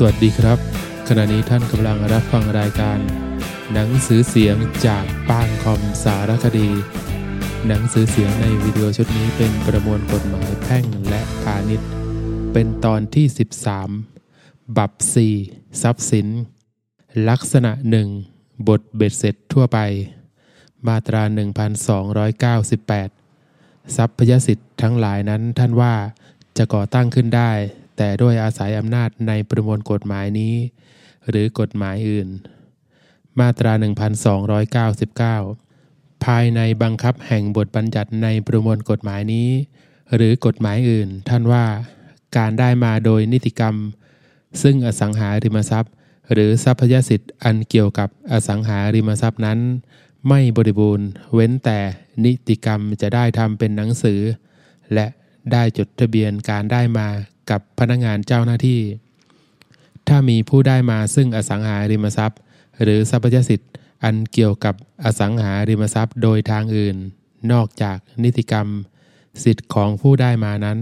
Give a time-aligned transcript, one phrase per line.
[0.00, 0.58] สวัสดีครับ
[1.08, 2.98] ขณะนี้ท่านกำลังรับฟังรายการ
[3.72, 4.56] หนังสือเสียง
[4.86, 6.70] จากป้างคอมสารคดี
[7.66, 11.88] หนังสือเสียงในวิดีโอชุดนี้เป็นประมวลกฎหมายแพ่งและพาณิชย์
[12.52, 13.26] เป็นตอนที่
[14.02, 14.92] 13 บับ
[15.36, 16.26] 4ทรัพย์สิน
[17.28, 18.08] ลักษณะหนึ่ง
[18.68, 19.78] บทเบ็ดเสร็จทั่วไป
[20.86, 21.22] มาตรา
[22.58, 25.94] 1298 ทรัพยสิทธิ์ทั้งหลายนั้นท่านว่า
[26.56, 27.52] จะก่อตั้งขึ้นได้
[27.96, 30.54] แต่ด้วยอาศัยอำนาจในประมวลกฎหมายนี้
[31.28, 32.28] หรือกฎหมายอื่น
[33.40, 33.72] มาตรา
[35.38, 39.48] 1299 ภายในบังคับแห่งบทบัญญัติในประมวลกฎหมายนี้
[40.14, 41.64] หรือกฎหมายอื่น ท่านว่า
[42.36, 43.74] การได้มาโดยนิติกรรม
[44.62, 45.92] ซึ่งอสังหาริมทรัพย์
[46.32, 49.58] หรือทรัพยสิทธิ์อันเกี่ยวกับอสังหาริมทรัพย์นั้น
[50.28, 51.78] ไม่บริบูรณ์เว้นแต่
[52.24, 54.20] นิติกรรมจะได้ทำเป็นหนังสือ
[54.94, 55.06] และ
[55.52, 57.08] ได้จดทะเบียนการได้มา
[57.50, 58.80] กับพนักงานเจ้าหน้าที่
[60.08, 62.40] ถ้ามีผู้ได้มาซึ่งอสังหาริมทรัพย์
[62.82, 63.70] หรือทรัพยสิทธิ์
[64.04, 66.96] อันเกี่ยวกับอสังหาริมทรัพย์โดยทางอื่น
[67.52, 68.68] นอกจากนิติกรรม
[69.44, 70.78] สิทธิ์ของผู้ได้มานั้น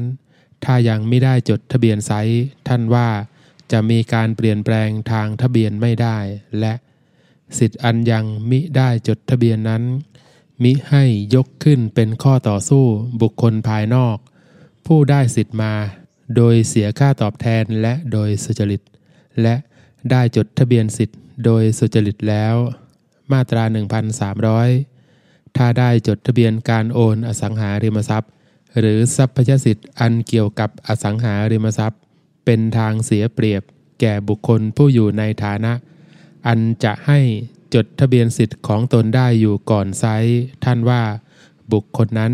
[0.65, 3.09] ถ้ายังไม่ได้จดทะเบียนไซต์ท่านว่า
[3.73, 6.19] จะมีการเปลี่ยนแปลงทางทะเบียนไม่ได้
[6.61, 6.75] และ
[7.59, 9.83] สิทธิ์อันยังมิได้จดทะเบียนนั้น
[10.63, 12.85] มิให้ยกขึ้นเป็นข้อต่อสู้
[13.21, 14.17] บุคคลภายนอก
[14.87, 15.73] ผู้ได้สิทธิ์มา
[16.37, 18.83] โดยเสียค่าตอบแทนและโดยสุจริต
[19.43, 19.55] และ
[20.11, 22.55] ได้จดทะเบียนสิทธิ์ โดยสุจริตแล้ว
[23.33, 23.65] มาตรา
[24.81, 28.31] 1,300 ถ้าได้จดทะเบียนการโอนอสังหาริมทรัพย์
[28.79, 32.01] หรือทรัพยสิทธิ์อันเกี่ยวกับอสังหาริมทรัพย์
[32.45, 33.63] เป็นทางเสียเปรียบ
[34.01, 35.73] แก่บุคคลผู้อยู่ในฐานะ
[36.47, 37.21] อันจะให้
[37.75, 40.05] จดทะเบียนสิทธิ์ของตนได้อยู่ก่อนไซ
[40.65, 41.03] ท่านว่า
[41.73, 42.33] บุคคลนั้น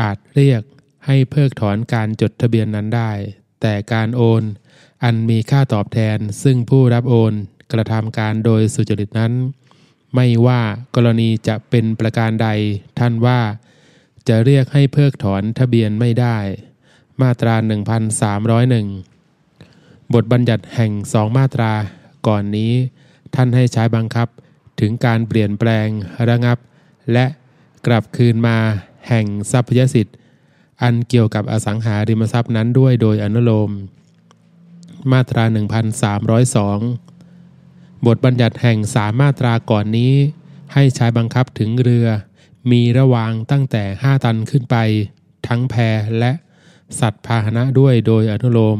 [0.00, 0.62] อาจเรียก
[1.06, 3.12] ให้เพิกถอนการจดทะเบียนนั้นได้
[3.60, 4.42] แต่การโอน
[5.04, 7.32] อันมีค่าตอบแทนซึ่งผู้รับโอน
[7.72, 9.32] กระทำการโดยสุจริตนั้น
[10.14, 10.62] ไม่ว่า
[10.94, 12.48] กรณีจะเป็นประการใด
[12.98, 13.40] ท่านว่า
[14.28, 16.38] จะเรียกให้เพิกถอนทะเบียนไม่ได้
[17.22, 17.54] มาตรา
[19.24, 21.72] 1301 บทบัญญัติแห่งสองมาตรา
[22.26, 22.72] ก่อนนี้
[23.34, 24.28] ท่านให้ใช้บังคับ
[24.80, 25.88] ถึงการเปลี่ยนแปลง
[26.28, 26.58] ระงับ
[27.12, 27.26] และ
[27.86, 28.58] กลับคืนมา
[29.08, 30.12] แห่งทรัพยสิทธิ
[30.82, 33.70] อันเกี่ยวกับอสังหาริมทรัพย์นั้นด้วยโดยอนุโลม
[35.12, 35.44] มาตรา
[37.10, 40.12] 1302 บทบัญญัติแห่งสามมาตราก่อนนี้
[40.74, 42.06] ให้ใช้บังคับถึงเรือ
[42.70, 44.76] มีระวางตั้งแต่ 5 ตันขึ้นไป
[45.46, 45.74] ทั้งแพ
[46.18, 46.32] และ
[47.00, 48.78] สัตว์พาหนะด้วยโดยอนุโลม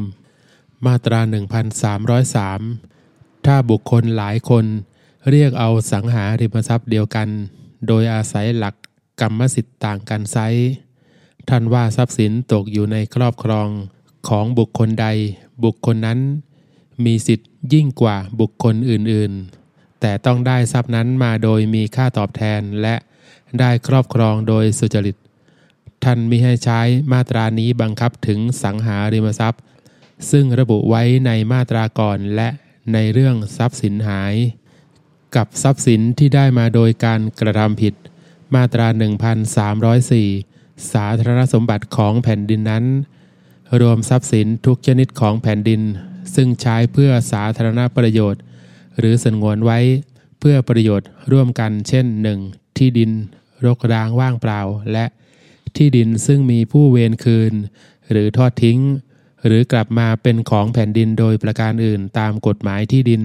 [0.86, 1.20] มาตรา
[2.12, 4.64] 1303 ถ้าบุคคลหลายคน
[5.30, 7.28] เรียกเอาสังหาริมทรัพย์เดียวกัน
[7.86, 8.74] โดยอาศัยหลัก
[9.20, 10.38] กรรมสิทธิ์ต่างกันไซ
[11.54, 13.68] ท่านว่าทรัพย์สินตกอยู่ในครอบครอง
[14.28, 15.06] ของบุคคลใด
[15.64, 16.18] บุคคลนั้น
[17.04, 22.94] มีสิทธิ์ยิ่งกว่าบุคคลอื่นๆ แต่ต้องได้ทรัพย์นั้นมาโดยมีค่าตอบแทนและ
[23.60, 25.16] ได้ครอบครองโดยสุจริต
[26.04, 26.80] ท่านมิให้ใช้
[27.12, 29.62] มาตรานี้บังคับถึงสังหาริมทรัพย์
[30.30, 32.48] ซึ่งระบุไว้ในมาตราก่อนและ
[32.92, 34.34] ในเรื่องทรัพย์สินหาย
[35.36, 37.94] กับทรัพย์สินที่ได้มาโดยการกระทำผิด
[38.54, 40.59] มาตรา 1304
[40.92, 42.84] สาธารณสมบัติของแผ่นดินนั้น
[43.80, 45.80] รวมทรัพย์สินทุกชนิดของแผ่นดิน
[46.34, 48.42] ซึ่งใช้เพื่อสาธารณประโยชน์
[48.98, 49.78] หรือสงวนไว้
[50.40, 52.06] เพื่อประโยชน์ร่วมกันเช่น
[52.42, 52.76] 1.
[52.76, 53.10] ที่ดิน
[53.64, 54.60] รกร้างว่างเปล่า
[54.92, 55.04] และ
[55.76, 57.52] ที่ดินซึ่งมีผู้เวรคืน
[58.10, 58.80] หรือทอดทิ้ง
[59.46, 63.22] หรือกลับมาเป็นของแผ่นดินโดยประการอื่นตามกฎหมายที่ดิน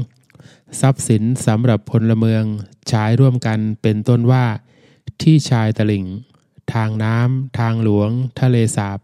[0.00, 0.80] 2.
[0.80, 2.44] ทรัพย์สินสำหรับพลเมือง
[2.88, 4.46] ใช้ร่วมกันเป็นต้นว่า
[5.22, 6.04] ที่ชายตลิ่ง
[6.74, 8.10] ทางน้ำ ทางหลวง
[8.40, 8.98] ทะเลสาบ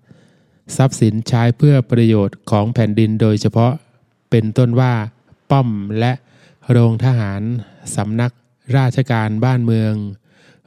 [0.00, 0.76] 3.
[0.76, 3.72] ทรัพย์สินใช้เพื่อประโยชน์ของแผ่นดินโดยเฉพาะ
[4.30, 4.94] เป็นต้นว่า
[5.50, 5.68] ป้อม
[6.00, 6.12] และ
[6.70, 7.42] โรงทหาร
[7.96, 8.32] สำนัก
[8.76, 9.94] ราชการบ้านเมือง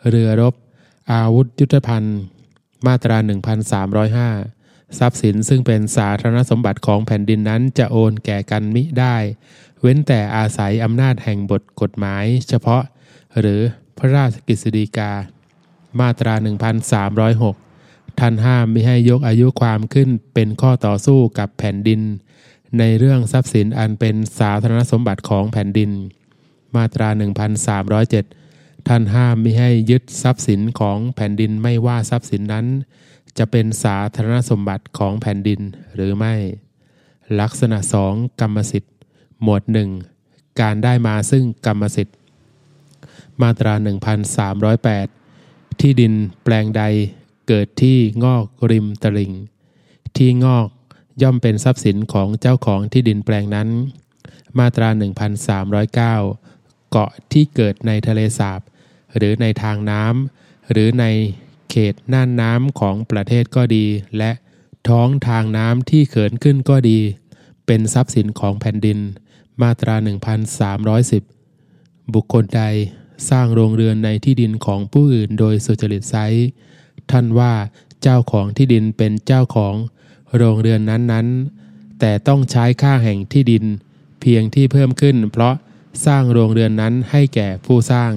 [0.10, 0.56] เรือรบ
[1.12, 2.19] อาวุธยุทธภัณฑ์
[2.86, 3.18] มาตรา
[4.04, 9.16] 1305 ทรัพย์สินซึ่งเป็นสาธารณสมบัติของแผ่นดินนั้นจะโอนแก่กันมิได้
[9.81, 12.84] เว้นแต่อาศัยอำนาจแห่งบทกฎหมาย เฉพาะ
[13.40, 13.62] หรือ
[13.98, 15.12] พระราชกฤษฎีกา
[16.00, 16.34] มาตรา
[17.62, 22.02] 1306 ท่านห้ามไม่ให้ยกอายุความขึ้นเป็นข้อต่อสู้กับแผ่นดิน
[22.80, 25.92] ในเรื่องทรัพย์สินอันเป็นสาธารณสมบัติของแผ่นดิน
[26.76, 27.10] มาตรา
[28.38, 32.66] 1307 ท่านห้ามไม่ให้ยึดทรัพย์สินของแผ่นดินไม่ว่าทรัพย์สินนั้น
[33.38, 35.60] จะเป็นสาธารณสมบัติของแผ่นดิน
[35.96, 36.34] หรือไม่
[37.40, 38.94] ลักษณะสองกรรมสิทธิ์
[39.42, 39.90] หมวดหนึ่ง
[40.62, 42.16] การได้มาซึ่งกรรมสิทธิ์
[43.42, 45.19] มาตรา 1308
[45.80, 46.84] ที่ดินแปลงใด
[47.48, 49.34] เกิดที่งอกริมตลิ่ง
[50.18, 50.68] ที่งอก
[51.22, 53.70] ย่อมเป็นทรัพย์สินของเจ้าของที่ดินแปลงนั้น
[54.60, 54.90] มาตรา
[55.70, 55.94] 1309
[56.92, 58.62] เกาะที่เกิดในทะเลสาบ
[59.18, 61.06] หรือในทางน้ำหรือใน
[61.70, 63.86] เขตน่านน้ำของประเทศก็ดี
[64.18, 64.31] และ
[64.90, 67.00] ท้องทางน้ำที่เขินขึ้นก็ดี
[67.66, 69.00] เป็นทรัพย์สินของแผ่นดิน
[69.62, 69.96] มาตรา
[71.20, 72.64] 1310 บุคคลใด
[73.30, 76.16] สร้างโรงเรือนในที่ดินของผู้อื่นโดยสุจริตไซ
[77.12, 77.54] ท่านว่า
[78.01, 79.75] เจ้าของที่ดินเป็นเจ้าของ
[80.36, 83.66] โรงเรือนนั้นๆ แต่ต้องใช้ค่าแห่งที่ดิน
[84.21, 85.56] เพียงที่เพิ่มขึ้น เพราะ
[86.06, 88.12] สร้างโรงเรือนนั้นให้แก่ผู้สร้าง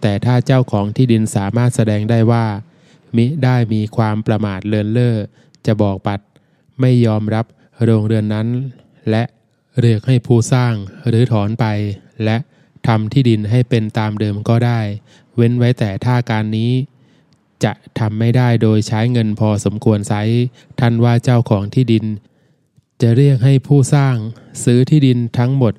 [0.00, 2.46] แต่ถ้าเจ้าของที่ดินสามารถแสดงได้ว่า
[3.16, 5.16] มิได้มีความประมาทเลินเล่อ
[5.66, 6.20] จะบอกปัด
[6.80, 7.46] ไม่ยอมรับ
[7.84, 8.48] โรงเรือนนั้น
[9.10, 9.22] และ
[9.80, 10.74] เรียกให้ผู้สร้าง
[11.08, 11.64] หรือถอนไป
[12.24, 12.36] และ
[12.86, 14.80] ทำที่ดินให้เป็นตามเดิมก็ได้
[15.36, 16.72] เว้นไว้แต่ท่าการนี้
[17.64, 20.14] จะทำไม่ได้โดยใช้เงินพอสมควรไซ
[20.80, 22.04] ท่านว่าเจ้าของที่ดิน
[23.02, 24.16] จะเรียกให้ผู้สร้าง
[24.64, 25.74] ซื้อที่ดินทั้งหมด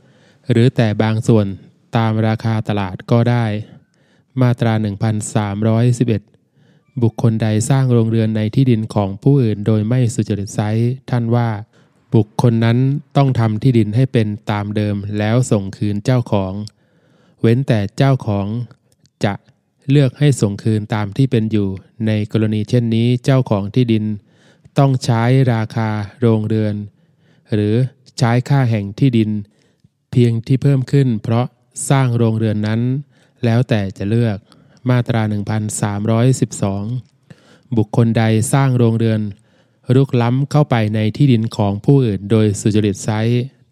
[0.52, 1.46] หรือแต่บางส่วน
[1.98, 3.46] ตามราคาตลาดก็ได้
[4.42, 4.74] มาตรา
[6.28, 10.60] 1311 บุคคลใดสร้างโรงเรือนในที่ดินของผู้อื่นโดยไม่สุจริตไซ
[11.10, 11.50] ท่านว่า
[12.16, 12.78] บุคคลนั้น
[13.18, 16.54] ต้องทำที่ดินให้เป็นตามเดิมแล้วส่งคืนเจ้าของ
[17.48, 18.48] เว้นแต่เจ้าของ
[19.26, 19.34] จะ
[19.90, 21.70] เลือกให้ส่งคืนตามที่เป็นอยู่
[22.08, 24.06] ในกรณีเช่นนี้เจ้าของที่ดิน
[24.78, 25.90] ต้องใช้ราคา
[26.20, 26.76] โรงเรือน
[27.54, 27.76] หรือ
[28.18, 29.30] ใช้ค่าแห่งที่ดิน
[30.12, 31.46] เพียงที่เพิ่มขึ้น เพราะ
[31.90, 32.82] สร้างโรงเรือนนั้น
[33.46, 34.38] แล้วแต่จะเลือก
[34.90, 35.22] มาตรา
[36.90, 39.22] 1312 บุคคลใดสร้างโรงเรือน
[39.96, 43.10] รุกล้ำเข้าไปในที่ดินของผู้อื่น โดยสุจริตไซ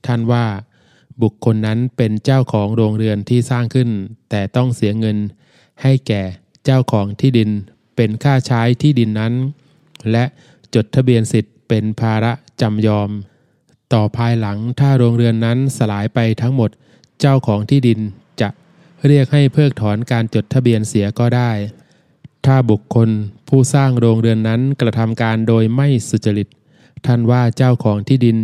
[0.05, 0.45] ท่านว่า
[1.21, 3.89] บุคคลนั้นเป็นเจ้าของโรงเรือนที่สร้างขึ้น
[4.29, 5.17] แต่ต้องเสียเงิน
[5.81, 6.23] ให้แก่
[6.65, 7.49] เจ้าของที่ดิน
[7.95, 9.33] เป็นค่าใช้ที่ดินนั้น
[10.11, 10.25] และ
[10.75, 12.31] จดทะเบียนสิทธิ์เป็นภาระ
[12.61, 13.09] จำยอม
[13.93, 16.69] ต่อภายหลังถ้าโรงเรือนนั้นสลายไปทั้งหมด
[17.19, 17.99] เจ้าของที่ดิน
[18.41, 18.49] จะ
[19.07, 21.51] เรียกให้เพิกถอนการจดทะเบียนเสียก็ได้
[22.45, 23.09] ถ้าบุคคล
[23.47, 26.47] ผู้สร้างโรงเรือนนั้นกระทำการโดยไม่สุจริต
[27.05, 28.37] ท่านว่าเจ้าของที่ดิน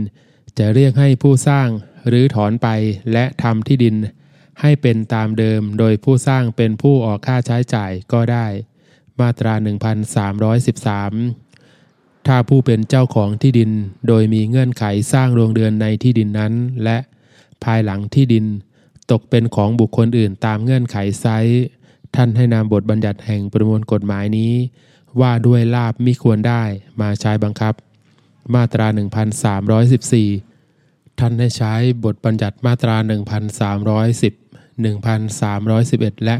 [0.57, 1.68] จะเรียกให้ผู้สร้าง
[2.07, 2.68] หรือถอนไป
[3.13, 3.96] และทำที่ดิน
[4.62, 8.46] ให้เป็นตามเดิมโดยผู้สร้างเป็นผู้ออกค่าใช้จ่ายก็ได้
[9.19, 9.62] มาตรา 1313
[12.28, 13.72] ถ้าผู้เป็นเจ้าของที่ดิน
[14.07, 16.54] โดยมีเงื่อนไขสร้างโรงเรือนในที่ดินนั้น
[16.84, 16.98] และ
[17.63, 18.46] ภายหลังที่ดิน
[19.12, 21.25] ตกเป็นของบุคคลอื่นตามเงื่อนไขไซ
[22.16, 24.54] ท่านให้นำบทบัญญัติแห่งประมวลกฎหมายนี้
[25.22, 26.63] ว่าด้วยลาบมิควรได้
[27.01, 27.74] มาใช้บังคับ
[28.54, 28.88] มาตรา
[30.10, 30.49] 1314
[31.19, 31.74] ท่านได้ใช้
[32.06, 32.95] บทบัญญัติมาตรา
[34.19, 36.36] 1310 1311 และ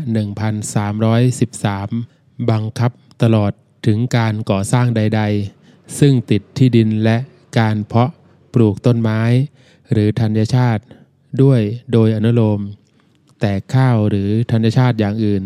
[1.42, 2.92] 1313 บังคับ
[3.24, 3.52] ตลอด
[3.86, 5.22] ถึงการก่อสร้างใด
[5.60, 7.18] ๆ ซึ่งติดที่ดินและ
[7.60, 8.10] การเพาะ
[8.54, 9.22] ปลูกต้นไม้
[9.92, 10.84] หรือธัญชาติ
[11.42, 11.62] ด้วย
[11.92, 12.60] โดยอนุโลม
[13.40, 15.44] แต่ข้าวหรือธัญชาติอย่างอื่น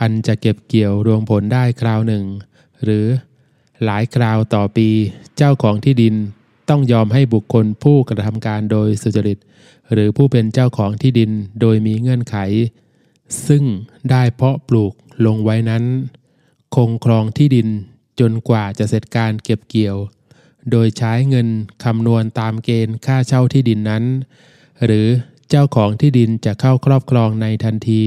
[0.00, 2.24] อันจะเก็บเกี่ยวรวงผลได้คราวหนึ่ง
[2.84, 3.06] หรือ
[3.84, 4.88] หลายคราวต่อปี
[5.36, 6.16] เจ้าของที่ดิน
[6.68, 9.38] ต้องยอมให้บุคคลผู้กระทำการโดยสุจริต
[9.92, 12.36] หรือผู้เป็นเจ้าของที่ดินโดยมีเงื่อนไข
[13.46, 13.64] ซึ่ง
[14.10, 14.92] ได้เพาะปลูก
[15.26, 15.84] ลงไว้นั้น
[16.74, 17.68] คงครองที่ดิน
[18.20, 19.96] จนกว่าจะเสร็จการเก็บเกี่ยว
[20.70, 21.48] โดยใช้เงิน
[21.84, 24.04] คำนวณตามเกณฑ์ค่าเช่าที่ดินนั้น
[24.84, 25.06] หรือ
[25.48, 28.04] เจ้าของที่ดินจะเข้าครอบครองในทันที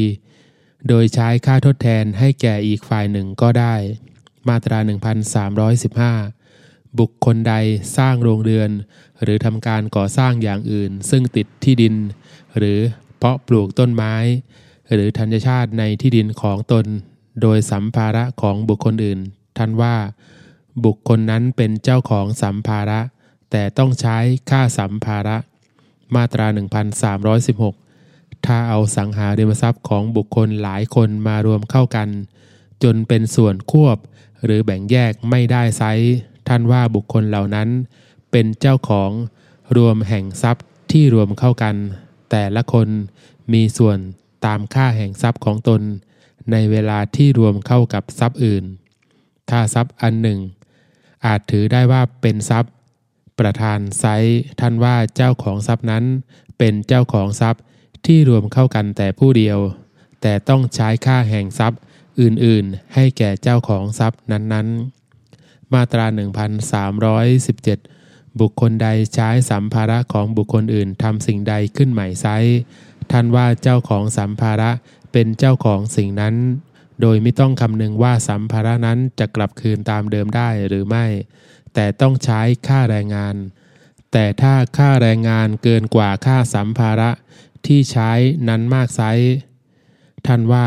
[0.88, 3.75] โดยใช้ค่าทดแทนให้แก่อีกฝ่ายหนึ่งก็ได้
[4.48, 4.80] มาตรา
[5.82, 6.40] 1315
[7.00, 7.53] บุคคลใด
[7.98, 8.69] สร้างโรงเรือน
[9.24, 11.95] หรือทำการก่อสร้างอย่างอื่น ซึ่งติดที่ดิน
[12.57, 12.79] หรือ
[13.17, 14.13] เพาะปลูกต้นไม้
[14.93, 16.86] หรือธัญชาติในที่ดินของตน
[17.41, 19.19] โดยสัมภาระของบุคคลอื่น
[19.57, 19.95] ท่านว่า
[20.86, 23.00] บุคคลนั้นเป็นเจ้าของสัมภาระ
[23.51, 24.17] แต่ต้องใช้
[24.50, 25.38] ค่าสัมภาระ
[26.15, 26.48] มาตรา
[27.25, 32.10] 1316 ถ้าเอาสังหาริมทรัพย์ของบุคคลหลายคนมารวมเข้ากัน
[32.83, 33.98] จนเป็นส่วนควบ
[34.43, 35.83] หรือแบ่งแยกไม่ได้ไซ
[36.48, 37.69] ท่านว่าบุคคลเหล่านั้น
[38.31, 39.12] เป็นเจ้าของ
[39.77, 41.75] รวมแห่งทรัพย์ที่รวมเข้ากัน
[42.31, 42.88] แต่ละคน
[43.53, 43.98] มีส่วน
[44.45, 45.81] ตามค่าแห่งทรัพย์ของตน
[46.51, 48.63] ในเวลาที่รวมเข้ากับทรัพย์อื่น
[49.50, 50.39] ถ้าทรัพย์อันหนึ่ง
[51.25, 52.74] อาจถือได้ว่าเป็นทรัพย์
[53.39, 54.05] ประธานไซ
[54.60, 56.03] ท่านว่าเจ้าของทรัพย์นั้น
[56.57, 57.62] เป็นเจ้าของทรัพย์
[58.05, 59.60] ที่รวมเข้ากันแต่ผู้เดียว
[60.21, 61.79] แต่ต้องใช้ค่าแห่งทรัพย์
[62.21, 65.00] อื่นๆ ให้แก่เจ้าของทรัพย์นั้นๆ
[65.73, 66.05] มาตรา
[67.63, 72.27] 1317 บุคคลใดใช้สัมภาระของบุคคลอื่นทำสิ่งใดขึ้นใหม่ไซ
[73.11, 74.71] ท่านว่าเจ้าของสัมภาระ
[75.11, 76.35] เป็นเจ้าของสิ่งนั้น
[77.01, 81.05] โดยไม่ต้องคำนึงว่าสัมภาระนั้นจะกลับคืนตามเดิมได้หรือไม่
[81.73, 83.35] แต่ต้องใช้ค่าแรงงาน
[84.11, 87.09] แต่ถ้าค่าแรงงานเกินกว่าค่าสัมภาระ
[87.65, 88.11] ที่ใช้
[88.47, 89.01] นั้นมากไซ
[90.27, 90.65] ท่านว่า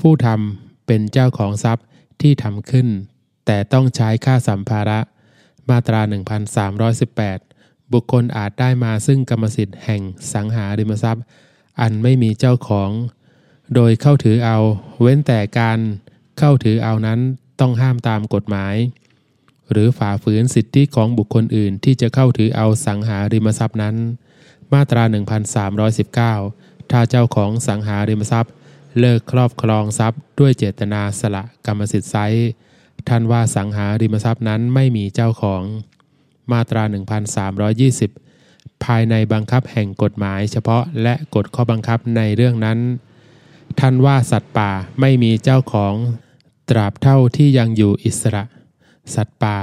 [0.00, 1.86] ผู้ทำเป็นเจ้าของทรัพย์
[2.20, 2.88] ที่ทำขึ้น
[3.46, 5.00] แต่ต้องใช้ค่าสัมภาระ
[5.70, 6.00] มาตรา
[7.36, 11.24] 1318 บุคคลอาจได้มาซึ่งกรรมสิทธิ์แห่งสังหาริมทรัพย์
[11.80, 12.90] อันไม่มีเจ้าของ
[13.74, 14.58] โดยเข้าถือเอา
[15.00, 15.78] เว้นแต่การ
[16.38, 17.20] เข้าถือเอานั้น
[17.60, 18.74] ต้องห้ามตามกฎหมาย
[19.70, 23.96] หรือฝ่าฝืนสิทธิของบุคคลอื่นที่จะเข้าถือเอาสังหาริมทรัพย์นั้น
[24.72, 25.02] มาตรา
[26.36, 28.52] 1319 ถ้าเจ้าของสังหาริมทรัพย์
[28.98, 32.16] เลิกครอบครองทรัพย์ด้วยเจตนาสละกรรมสิทธิ์ไซ
[33.08, 35.62] ท่านว่าสังหาริมทรัพย์นั้นไม่มีเจ้าของ
[36.52, 36.82] มาตรา
[38.04, 42.78] 1320 ภายในบังคับแห่งกฎหมายเฉพาะและกฎข้อบังคับในเรื่องนั้น
[43.80, 44.70] ท่านว่าสัตว์ป่า
[45.00, 45.94] ไม่มีเจ้าของ
[46.70, 48.44] ตราบเท่าที่ยังอยู่อิสระ
[49.14, 49.56] สัตว์ป่า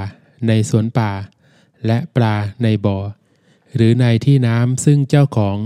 [0.46, 1.10] ในสวนป่า
[1.86, 2.98] และปลาในบ่อ
[3.74, 5.56] หรือในที่น้ำซึ่งเจ้าของ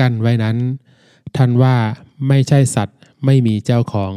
[0.00, 0.56] กั้นไว้นั้น
[1.36, 1.76] ท่านว่า
[2.28, 4.12] ไม่ใช่สัตว์ไม่มีเจ้าของ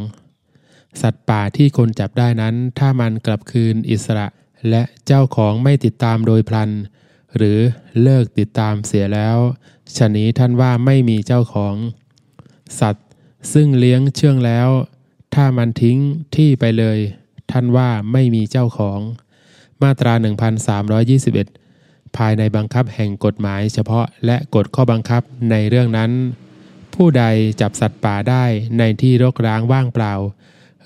[1.01, 4.27] สัตว์ป่าที่คนจับได้นั้น ถ้ามันกลับคืนอิสระ
[4.69, 6.69] และเจ้าของไม่ติดตามโดยพลัน
[7.37, 7.59] หรือ
[8.01, 9.37] เลิกติดตามเสียแล้ว
[9.97, 11.75] ชะนี้ท่านว่าไม่มีเจ้าของ
[12.79, 13.07] สัตว์
[13.53, 14.69] ซึ่งเลี้ยงเชื่องแล้ว
[15.35, 15.97] ถ้ามันทิ้ง
[16.35, 16.99] ที่ไปเลย
[17.51, 18.99] ท่านว่าไม่มีเจ้าของ
[19.81, 20.13] มาตรา
[21.35, 25.21] 1321 ภายในบังคับแห่งกฎหมายเฉพาะและกฎข้อบังคับ
[25.51, 26.11] ในเรื่องนั้น
[26.93, 27.23] ผู้ใด
[27.61, 28.43] จับสัตว์ป่าได้
[28.79, 30.13] ในที่รกร้างว่างเปล่า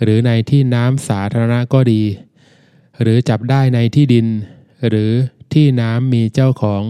[0.02, 2.04] หรือในที่น้ำสาธารณะก็ดี
[3.02, 4.28] หรือจับได้ในที่ดิน
[4.88, 5.12] หรือ
[5.54, 6.84] ที่น้ำมีเจ้าของ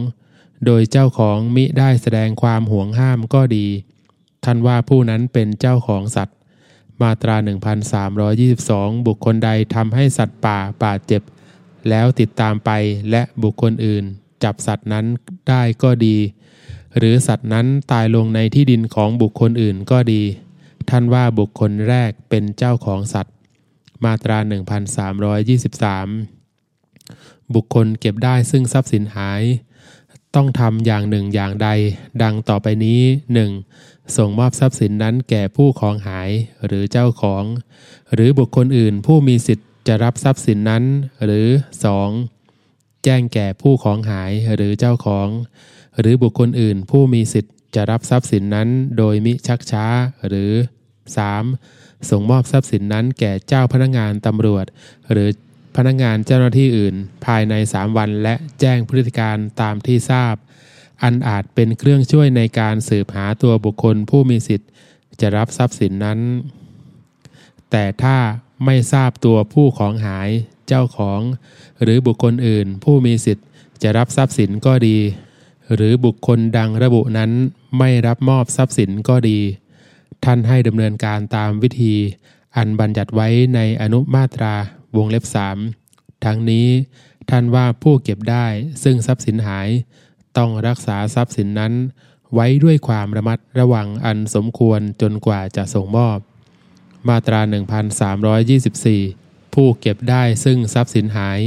[0.66, 3.68] โดยเจ้าของมิได้แสดงความห่วงห้ามก็ดี
[4.44, 6.38] ท่านว่าผู้นั้นเป็นเจ้าของสัตว์
[7.02, 7.36] มาตรา
[8.22, 11.22] 1322 บุคคลใดทำให้สัตว์ป่าบาดเจ็บ
[11.90, 12.70] แล้วติดตามไป
[13.12, 14.04] และบุคคลอื่น
[14.44, 15.06] จับสัตว์นั้น
[15.50, 16.18] ได้ก็ดี
[16.98, 20.24] หรือสัตว์นั้นตายลงในที่ดินของบุคคลอื่นก็ดี
[20.90, 23.36] ท่านว่าบุคคลแรกเป็นเจ้าของสัตว์
[24.06, 24.38] มาตรา
[26.42, 29.42] 1323 บุคคลเก็บได้ซึ่งทรัพย์สินหาย
[30.36, 31.70] ต้องทำอย่างหนึ่งอย่างใด
[32.24, 33.02] ดังต่อไปนี้
[33.58, 34.18] 1.
[34.18, 36.30] ส่งมอบทรัพย์สินนั้นแก่ผู้ของหาย
[36.66, 37.44] หรือเจ้าของ
[38.14, 40.84] หรือบุคคลอื่นผู้มีสิทธิ์จะรับทรัพย์สินนั้น
[41.24, 41.48] หรือ
[42.26, 43.04] 2.
[43.04, 45.28] แจ้งแก่ผู้ของหายหรือเจ้าของ
[46.00, 49.86] หรือบุคคลอื่นผู้มีสิทธิ์จะรับทรัพย์สินนั้นโดยมิชักช้า
[50.28, 50.52] หรือ
[51.58, 52.10] 3.
[52.10, 54.66] ส่งมอบทรัพย์สินนั้นแก่เจ้าพนักงานตำรวจ
[55.12, 55.30] หรือ
[55.76, 60.36] พนักงานเจ้าหน้าที่อื่น ภายใน 3 วันและแจ้งพฤติการตามที่ทราบ
[61.04, 64.70] อันอาจเป็นเครื่องช่วยในการสืบหาตัวบุคคลผู้มีสิทธิ์
[65.22, 66.20] จะรับทรัพย์สินนั้น
[67.72, 68.18] แต่ถ้า
[68.66, 70.30] ไม่ทราบตัวผู้ของหาย
[70.68, 71.22] เจ้าของ
[71.82, 73.46] หรือบุคคลอื่น ผู้มีสิทธิ์
[73.84, 74.98] จะรับทรัพย์สินก็ดี
[75.74, 77.32] หรือบุคคลดังระบุนั้น
[77.78, 79.40] ไม่รับมอบทรัพย์สินก็ดี
[80.26, 81.96] ท่านให้ดำเนินการตามวิธี
[82.58, 84.56] อันบัญญัติไว้ในอนุมาตรา
[84.98, 85.58] วงเล็บสาม
[86.26, 86.68] ทั้งนี้
[87.30, 88.46] ท่านว่าผู้เก็บได้
[88.84, 89.70] ซึ่งทรัพย์สินหาย
[90.38, 91.74] ต้องรักษาทรัพย์สินนั้น
[92.34, 96.18] ไว้ด้วยความระมัดระวังอันสมควรจนกว่าจะส่งมอบ
[97.08, 97.40] มาตรา
[98.28, 101.40] 1324 ผู้เก็บได้ซึ่งทรัพย์สินหาย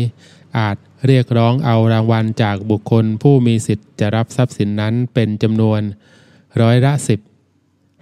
[0.58, 0.76] อาจ
[1.06, 5.80] เรียกร้องเอารางวัลจากบุคคลผู้มีสิทธิ์จะรับทรัพย์สินนั้นเป็นจำนวน
[6.60, 7.20] ร้อยละสิบ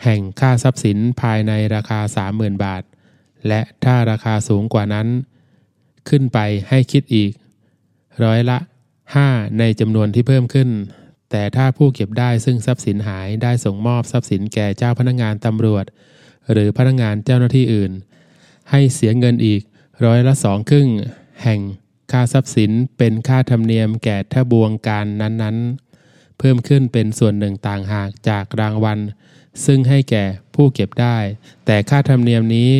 [0.04, 2.82] แห่งค่าทรัพย์สินภายในราคา 30,000 บาท
[3.48, 5.06] และถ้าราคาสูงกว่านั้น
[6.08, 6.38] ขึ้นไป
[6.68, 7.32] ให้คิดอีก
[8.24, 8.58] ร้อยละ
[9.06, 9.58] 5.
[9.58, 10.68] ในจำนวนที่เพิ่มขึ้น
[11.30, 15.84] แต่ถ้าผู้เก็บได้ซึ่งทรัพย์สินหายได้ส่งมอบทรัพย์สินแก่เจ้าพนักงานตำรวจ
[16.52, 17.92] หรือพนักงานเจ้าหน้าที่อื่น
[18.70, 19.62] ให้เสียเงินอีก
[20.04, 20.88] ร้อยละสองครึ่ง
[21.42, 21.60] แห่ง
[22.12, 28.98] ค่าทรัพย์สินเป็นค่าธรรมเนียมแก่ทบวงการนั้นๆ เพิ่มขึ้นเป็นส่วนหนึ่งต่างหากจากรางวัล
[29.64, 31.16] ซึ่งให้แก่ผู้เก็บได้
[31.66, 32.70] แต่ค่าธรรมเนียมนี้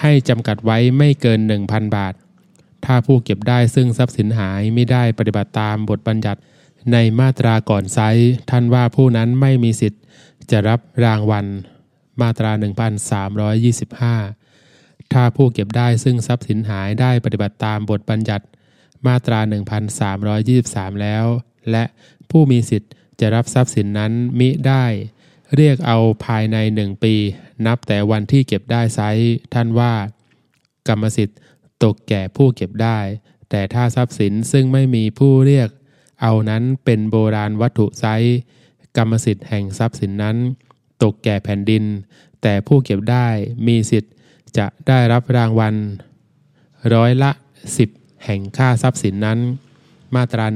[0.00, 2.14] ให้จำกัดไว้ไม่เกิน 1,000 บาท
[2.84, 6.40] ถ้าผู้เก็บได้ซึ่งทรัพย์สินหายไม่ได้ปฏิบัติตามบทบัญญัติ
[6.92, 7.98] ในมาตราก่อนไซ
[8.50, 10.02] ท่านว่าผู้นั้นไม่มีสิทธิ์
[10.50, 11.46] จะรับรางวัล
[12.20, 12.50] มาตรา
[14.16, 18.44] 1325 ถ้าผู้เก็บได้ซึ่งทรัพย์สินหายได้ปฏิบัติตามบทบัญญัติ
[19.06, 19.40] มาตรา
[20.20, 21.24] 1323 แล้ว
[21.70, 21.84] และ
[22.30, 24.84] ผู้มีสิทธิ์จะรับทรัพย์สินนั้นมิได้
[25.56, 27.14] เรียกเอาภายในหนึ่งปี
[27.66, 29.00] นับแต่วันที่เก็บได้ไซ
[29.54, 29.92] ท่านว่า
[30.88, 31.38] กรรมสิทธิ์
[31.84, 32.98] ตกแก่ผู้เก็บได้
[33.50, 35.68] แต่ถ้าทรัพย์สินซึ่งไม่มีผู้เรียก
[36.22, 38.04] เอานั้นเป็นโบราณวัตถุไซ
[38.96, 40.36] กรรมสิทธิ์แห่งทรัพย์สินนั้น
[41.02, 41.84] ตกแก่แผ่นดิน
[42.42, 43.28] แต่ผู้เก็บได้
[43.66, 44.12] มีสิทธิ์
[44.58, 45.74] จะได้รับรางวัล
[46.94, 47.30] ร้อยละ
[47.78, 49.38] 10 แห่งค่าทรัพย์สินนั้น
[50.14, 50.46] มาตรา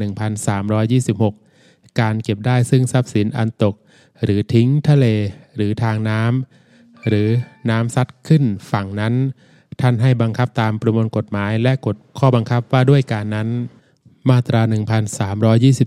[1.15, 3.75] 1326 การเก็บได้ซึ่งทรัพย์สินอันตก
[4.23, 5.07] หรือทิ้งทะเล
[5.57, 7.29] หรือทางน้ำหรือ
[7.71, 9.15] น้ำซัดขึ้นฝั่งนั้น
[9.81, 13.49] ท่านให้บังคับตามประมวลกฎหมายและกฎข้อบังคับว่าด้วยการนั้น
[14.31, 14.61] มาตรา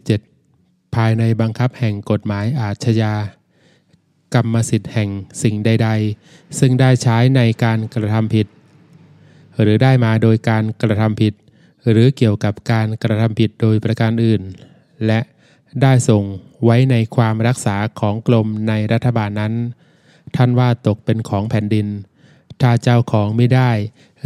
[0.05, 3.13] 1327 ภายในบังคับแห่งกฎหมายอาชญา
[4.33, 5.09] กรรมสิทธิ์แห่ง
[5.43, 5.89] สิ่งใด
[6.23, 8.47] ๆ ซึ่งได้ใช้ในการกระทำผิด
[9.61, 11.33] หรือได้มาโดยการกระทำผิด
[11.89, 14.41] หรือเกี่ยวกับการกระทำผิดโดยประการอื่น
[15.05, 15.19] และ
[15.81, 16.23] ได้ส่ง
[16.63, 19.53] ไว้ในความรักษาของกรมในรัฐบาลนั้น
[20.35, 21.87] ท่านว่าตกเป็นของแผ่นดิน
[22.61, 23.71] ถ้าเจ้าของไม่ได้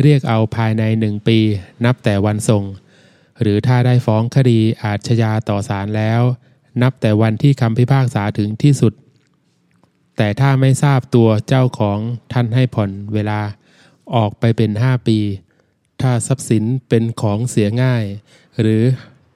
[0.01, 1.39] เรียกเอาภายในหนึ่งปี
[1.85, 2.63] นับแต่วันส่ง
[3.41, 6.21] หรือถ้าได้ฟ้องคดีอาชญาต่อศาลแล้ว
[6.81, 8.93] นับแต่วันที่คำพิพากษาถึงที่สุด
[10.17, 11.99] แต่ถ้าไม่ทราบตัวเจ้าของ
[12.33, 13.41] ท่านให้ผ่อนเวลา
[14.15, 15.19] ออกไปเป็นห้าปี
[16.01, 18.03] ถ้าทรัพย์สินเป็นของเสียง่าย
[18.59, 18.83] หรือ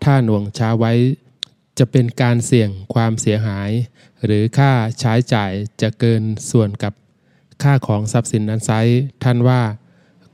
[0.03, 0.93] ถ้าหน่วงช้าไว้
[1.77, 3.71] จะเป็นการเสี่ยงความเสียหาย
[4.25, 5.51] หรือค่าใช้จ่าย
[5.81, 6.93] จะเกินส่วนกับ
[7.63, 8.71] ค่าของทรัพย์สินนั้นไซ
[9.23, 9.61] ท่านว่า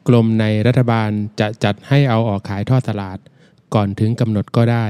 [0.07, 3.17] กรมในรัฐบาลจะจัดให้เอาออกขายทอดตลาด
[3.73, 4.87] ก่อนถึงกำหนดก็ได้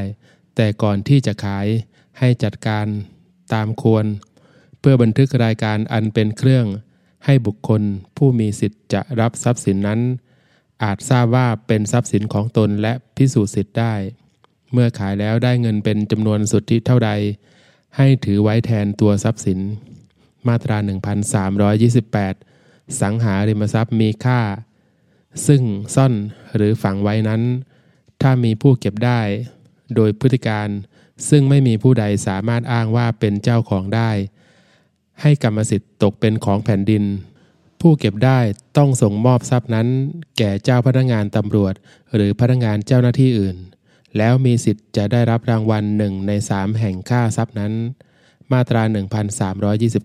[0.56, 1.68] แต่ก่อนที่จะขาย
[2.20, 2.88] ให้จัดการ
[3.54, 4.06] ตามควร
[4.80, 6.66] เพื่อบันทึกรายการอันเป็นเครื่อง
[7.26, 7.82] ให้บุคคล
[8.18, 10.00] ผู้มีสิทธิ์จะรับทรัพย์สินนั้น
[10.84, 13.94] อาจทราบว่าเป็นทรัพย์สินของตนและพิสูจน์สิทธิ์ได้
[14.72, 17.12] เมื่อขายแล้วได้เงินเป็นจำนวนสุทธิเท่าใด
[17.98, 19.60] ให้ถือไว้แทนตัวทรัพย์สิน
[20.48, 20.78] มาตรา
[22.04, 24.42] 1328 สังหาริมทรัพย์มีค่า
[25.48, 25.62] ซึ่ง
[25.96, 26.14] ซ่อน
[26.56, 27.42] หรือฝังไว้นั้น
[28.22, 29.22] ถ้ามีผู้เก็บได้
[29.96, 30.68] โดยพฤติการ
[31.30, 34.12] ซึ่งไม่มีผู้ใดสามารถอ้างว่าเป็นเจ้าของได้
[35.22, 37.04] ให้กรรมสิทธิ์ตกเป็นของแผ่นดิน
[37.82, 38.40] ผู้เก็บได้
[38.78, 39.88] ต้องส่งมอบทรัพย์นั้น
[40.38, 41.74] แก่เจ้าพนักงานตำรวจ
[42.16, 43.58] หรือพนักงานเจ้าหน้าที่อื่น
[44.18, 47.74] แล้วมีสิทธิ์จะได้รับรางวัลหนึ่งในสามแห่งค่าทรัพย์นั้น
[48.52, 48.84] มาตรา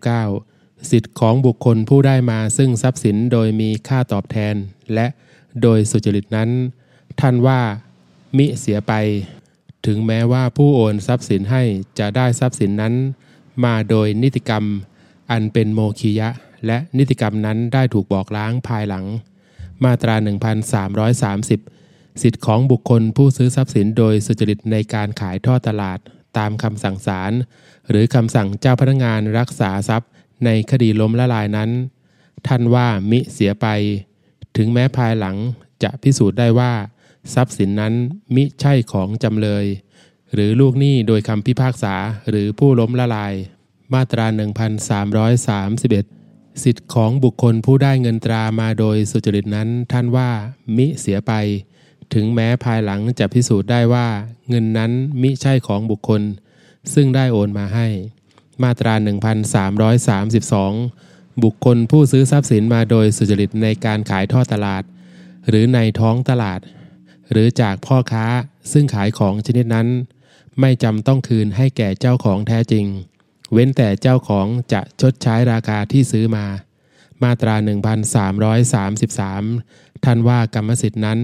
[0.04, 4.54] 1329 สิทธิ์ของบุคคลผู้ได้มาซึ่งทรัพย์สินโดยมีค่าตอบแทน
[4.94, 5.06] และ
[5.62, 6.50] โดยสุจริตนั้น
[7.20, 7.60] ท่านว่า
[8.36, 8.92] มิเสียไป
[9.86, 11.62] ถึงแม้ว่าผู้โอนทรัพย์สินให้
[11.98, 12.94] จะได้ทรัพย์สินนั้น
[13.64, 14.64] มาโดยนิติกรรม
[15.30, 16.28] อันเป็นโมคียะ
[16.66, 19.04] และนิติกรรมนั้นได้ถูกบอกล้างภายหลัง
[19.84, 20.14] มาตรา
[20.94, 21.75] 1330
[22.22, 25.98] สิทธิ์ของบุคคลผู้ซื้อทรัพย์สินโดยสุจริตในการขายทอดตลาด
[26.38, 27.32] ตามคำสั่งศาล
[27.90, 30.10] หรือคำสั่งเจ้าพนักงานรักษาทรัพย์
[30.44, 31.70] ในคดีล้มละลายนั้น
[32.46, 33.66] ท่านว่ามิเสียไป
[34.56, 35.36] ถึงแม้ภายหลัง
[35.82, 36.72] จะพิสูจน์ได้ว่า
[37.34, 37.94] ทรัพย์สินนั้น
[38.34, 39.66] มิใช่ของจำเลย
[40.34, 41.94] หรือลูกหนี้โดยคำพิพากษา
[42.28, 43.34] หรือผู้ล้มละลาย
[43.94, 44.26] มาตรา
[45.04, 50.30] 1331 สิทธิ์ของบุคคลผู้ได้เงินตรามาโดยสุจริตนั้นท่านว่า
[50.76, 51.32] มิเสียไป
[52.14, 54.08] ถึงแม้ภายหลังจะพิสูจน์ได้ว่า
[54.48, 54.92] เงินนั้น
[55.22, 56.22] มิใช่ของบุคคล
[56.94, 57.86] ซึ่งได้โอนมาให้
[58.62, 58.94] มาตรา
[59.78, 64.82] 1332 บุคคลผู้ซื้อทรัพย์สินมาโดยสุจริตในการขายทอดตลาด
[65.48, 66.60] หรือในท้องตลาด
[67.30, 68.26] หรือจากพ่อค้า
[68.72, 69.88] ซึ่งขายของชนิดนั้น
[70.60, 72.86] ไม่จำต้องคืนให้แก่เจ้าของแท้จริง
[73.52, 76.46] เว้นแต่เจ้าของจะชดใช้ราคาที่ซื้อมา
[77.22, 77.54] มาตรา
[78.74, 81.20] 1333 ท่านว่ากรรมสิทธินั้น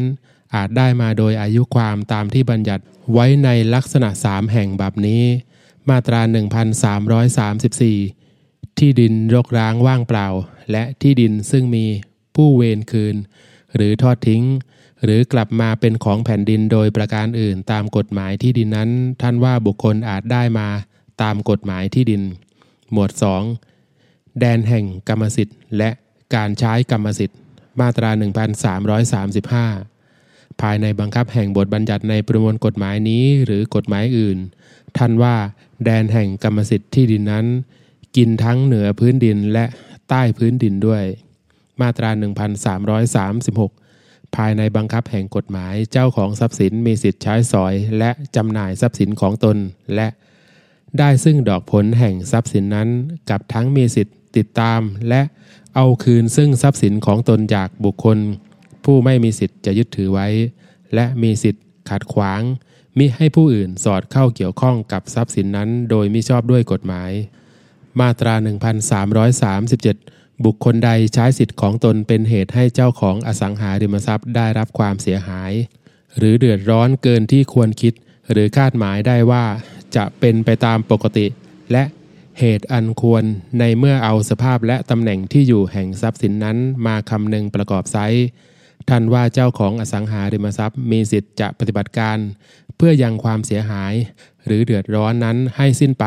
[0.55, 5.23] อาจได้มาโดยอายุความตามที่บัญญัติไว้ในลักษณะสามแห่งแบบนี้
[5.89, 6.21] มาตรา
[7.89, 10.29] 1334 ที่ดินรกร้างว่างเปล่า
[10.71, 11.87] และที่ดินซึ่งมี
[12.37, 13.17] ผู้เวรคืน
[13.75, 14.45] หรือทอดทิ้ง
[15.05, 18.91] หรือกลับมาเป็นของแผ่นดินโดยประการอื่นตามกฎหมายที่ดินนั้น
[19.23, 20.69] ท่านว่าบุคคลอาจได้มา
[21.23, 22.23] ตามกฎหมายที่ดิน
[22.93, 23.11] หมวด
[23.75, 25.91] 2 แดนแห่งกรรมสิทธิ์ และ
[26.35, 27.39] การใช้กรรมสิทธิ์
[27.81, 29.92] มาตรา 1335
[30.61, 34.39] ภายในบังคับแห่งบทบัญญัติในประมวลกฎหมายนี้หรือกฎหมายอื่น
[34.97, 35.35] ท่านว่า
[35.85, 37.47] แดนแห่งกรรมสิทธิ์ที่ดินนั้น
[38.17, 39.65] กินทั้งเหนือพื้นดินและ
[40.09, 41.03] ใต้พื้นดินด้วย
[41.81, 42.11] มาตรา
[43.83, 49.57] 1336 ภายในบังคับแห่งกฎหมายเจ้าของทรัพย์สินมีสิทธิ์ใช้สอย และจำหน่ายทรัพย์สินของตน
[49.95, 50.09] และ
[50.99, 52.89] ได้ซึ่งดอกผลแห่งทรัพย์สินนั้น
[53.31, 55.23] กับทั้งมีสิทธิ์ติดตาม และ
[55.77, 58.19] เอาคืนซึ่งทรัพย์สินของตนจากบุคคล
[58.85, 60.29] ผู้ไม่มีสิทธิ์จะยึดถือไว้
[60.95, 62.43] และมีสิทธิ์ขัดขวาง
[62.99, 67.11] มิให้ผู้อื่นสอดเข้าเกี่ยวข้องกับทรัพย์สินนั้น โดยมิชอบด้วยกฎหมาย
[68.01, 68.35] มาตรา
[69.61, 75.53] 1337 บุคคลใดใช้สิทธิ์ของตนเป็นเหตุให้เจ้าของอสังหาริมทรัพย์ได้รับความเสียหาย
[76.19, 77.93] หรือเดือดร้อนเกินที่ควรคิด
[78.31, 79.45] หรือคาดหมายได้ว่า
[79.97, 81.27] จะเป็นไปตามปกติ
[81.73, 81.85] และ
[82.39, 83.25] เหตุอันควร
[83.59, 87.99] ในเมื่อเอาสภาพและตำแหน่งที่อยู่แห่งทรัพย์สินนั้นมาคำนึงประกอบไซ
[88.89, 92.19] ท่านว่าเจ้าของอสังหาริมทรัพย์ มีสิทธิ์จะปฏิบัติการ
[92.77, 93.93] เพื่อยังความเสียหาย
[94.47, 96.07] หรือเดือดร้อนนั้นให้สิ้นไป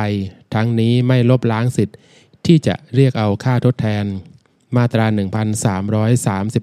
[0.53, 1.97] ทั้งนี้ไม่ลบล้างสิทธิ์
[2.45, 4.05] ที่จะเรียกเอาค่าทดแทน
[4.75, 5.05] มาตรา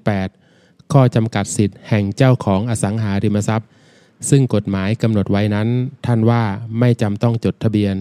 [0.02, 3.68] 1338 ข้อจำกัดสิทธิ์แห่งเจ้าของอสังหาริมทรัพย์
[4.28, 5.68] ซึ่งกฎหมายกำหนดไว้นั้น
[6.06, 6.42] ท่านว่า
[6.78, 7.96] ไม่จำต้องจดทะเบียน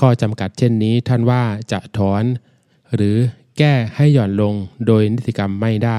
[0.00, 2.24] ข้อจำกัดเช่นนี้ท่านว่าจะถอน
[2.94, 3.16] หรือ
[3.58, 4.54] แก้ให้หย่อนลง
[4.86, 5.90] โดยนิติกรรมไม่ได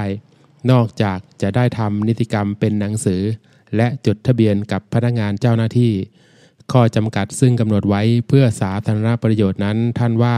[0.70, 3.22] นอกจากจะได้ทำนิติกรรมเป็นหนังสือ
[3.76, 5.92] และจดทะเบียนกับพนักงานเจ้าหน้าที่
[6.72, 10.36] ข้อจำกัดซึ่งกำหนดไว้เพื่อสาธารณประโยชน์นั้นท่านว่า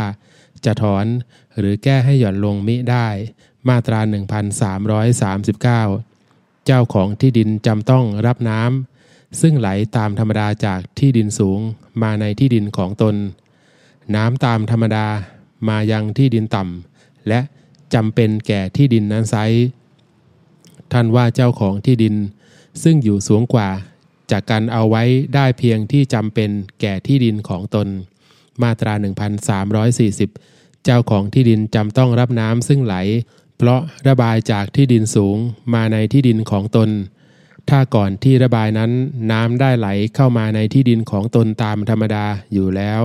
[0.64, 1.06] จะถอน
[1.58, 3.06] หรือแก้ให้หย่อนลงมิได้
[3.68, 11.60] มาตรา 1339 เจ้าของที่ดินจำต้องรับน้ำซึ่งไหลตามธรรมดาจากที่ดินสูง
[12.02, 13.14] มาในที่ดินของตน
[14.16, 15.06] น้ำตามธรรมดา
[15.68, 17.40] มายังที่ดินต่ำและ
[17.94, 19.36] จำเป็นแก่ที่ดินนั้นไซ
[20.94, 22.16] ท่านว่าเจ้าของที่ดิน
[22.82, 23.68] ซึ่งอยู่สูงกว่า
[24.30, 25.02] จากการเอาไว้
[25.34, 27.88] ได้เพียงที่จำเป็นแก่ที่ดินของตน
[28.62, 28.92] มาตรา
[30.08, 32.94] 1340 เจ้าของที่ดินจำต้องรับน้ำซึ่งไหล
[33.56, 35.36] เพราะระบายจากที่ดินสูง
[35.74, 36.90] มาในที่ดินของตน
[37.70, 38.90] ถ้าก่อนที่ระบายนั้น
[39.32, 43.02] น้ำได้ไหลเข้ามาในที่ดินของตนตามธรรมดาอยู่แล้ว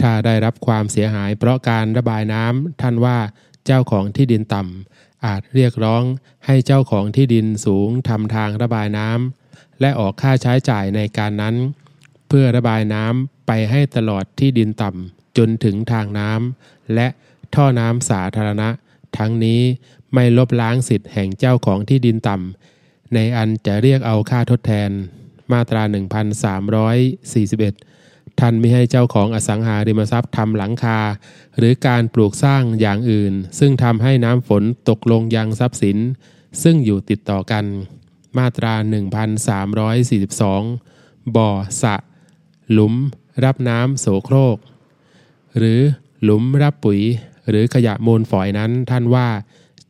[0.00, 3.18] ถ้าได้รับความเสียหายเพราะการระบายน้ำท่านว่า
[3.66, 6.02] เจ้าของที่ดินต่ำ อาจเรียกร้อง
[6.46, 11.54] ให้เจ้าของที่ดินสูงทำทางระบายน้ำและออกค่าใช้จ่ายในการนั้น
[12.28, 17.08] เพื่อระบายน้ำไปให้ตลอดที่ดินต่ำจนถึงทางน้ำและ
[17.54, 18.68] ท่อน้ำสาธารณะ
[19.18, 19.60] ทั้งนี้
[20.14, 24.90] ไม่ลบล้างสิทธิ์แห่งเจ้าของที่ดินต่ำในอันจะเรียกเอาค่าทดแทน
[25.52, 25.82] มาตรา
[26.88, 27.87] 1341
[28.40, 30.98] ท่านไม่ให้เจ้าของอสังหาริมทรัพย์ทำหลังคา
[31.58, 35.98] หรือการปลูกสร้างอย่างอื่น ซึ่งทำให้น้ำฝนตกลงยังทรัพย์สิน
[36.62, 37.64] ซึ่งอยู่ติดต่อกัน
[38.38, 38.74] มาตรา
[40.44, 41.50] 1342 บ่อ
[41.82, 41.96] สะ
[42.72, 42.94] หลุม
[43.44, 44.56] รับน้ำโสโครก
[45.56, 45.80] หรือ
[46.22, 47.00] หลุมรับปุ๋ย
[47.48, 49.28] หรือขยะมูลฝอยนั้นท่านว่า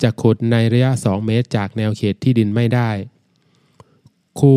[0.02, 2.90] จะขุดในระยะ 2 เมตรจากแนวเขตที่ดินไม่ได้
[4.40, 4.54] คู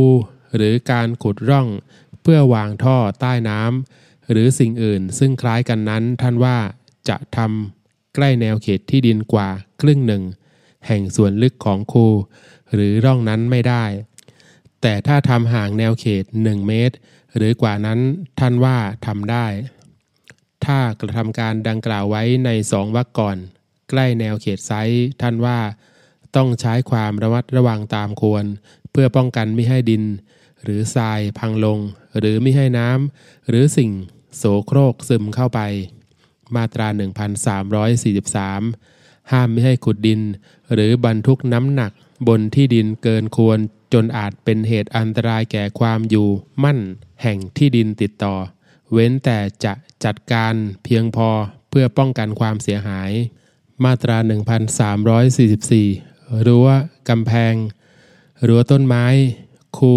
[0.56, 1.68] หรือการขุดร่อง
[2.22, 6.58] เพื่อวางท่อใต้น้ำหรือสิ่งอื่น ซึ่งคล้ายกันนั้นท่านว่า
[7.10, 9.50] จะทำใกล้แนวเขตที่ดินกว่า
[9.82, 10.24] ครึ่งหนึ่ง
[10.88, 12.08] แห่งส่วนลึกของคู
[12.74, 13.86] หรือร่องนั้นไม่ได้
[14.82, 16.96] แต่ถ้าทำห่างแนวเขต 1 เมตร
[17.36, 18.00] หรือกว่านั้น
[18.40, 19.48] ท่านว่าทำได้
[20.66, 23.38] ถ้ากระทำการดังกล่าวไว้ในสองวรรคก่อน
[23.90, 25.60] ใกล้แนวเขตไซต์ท่านว่า
[26.36, 28.46] ต้องใช้ความระมัดระวังตามควร
[28.92, 30.04] เพื่อป้องกันไม่ให้ดิน
[30.64, 31.80] หรือทรายพังลง
[32.18, 33.92] หรือไม่ให้น้ำหรือสิ่ง
[34.38, 35.60] โสโครกซึมเข้าไป
[36.56, 36.88] มาตรา
[37.94, 40.22] 1343 ห้ามไม่ให้ขุดดิน
[40.74, 41.92] หรือบรรทุกน้ำหนัก
[42.28, 43.60] บนที่ดินเกินควร
[43.94, 46.28] จนอาจเป็นเหตุอันตรายแก่ความอยู่
[46.64, 46.80] มั่น
[47.22, 48.36] แห่งที่ดินติดต่อ
[48.92, 49.74] เว้นแต่จะ
[50.06, 51.30] จัดการเพียงพอ
[51.70, 53.12] เพื่อป้องกันความเสียหาย
[53.84, 54.18] มาตรา
[55.12, 56.68] 1344 รั้ว
[57.10, 57.54] กำแพง
[58.48, 59.06] รั้วต้นไม้
[59.78, 59.94] คู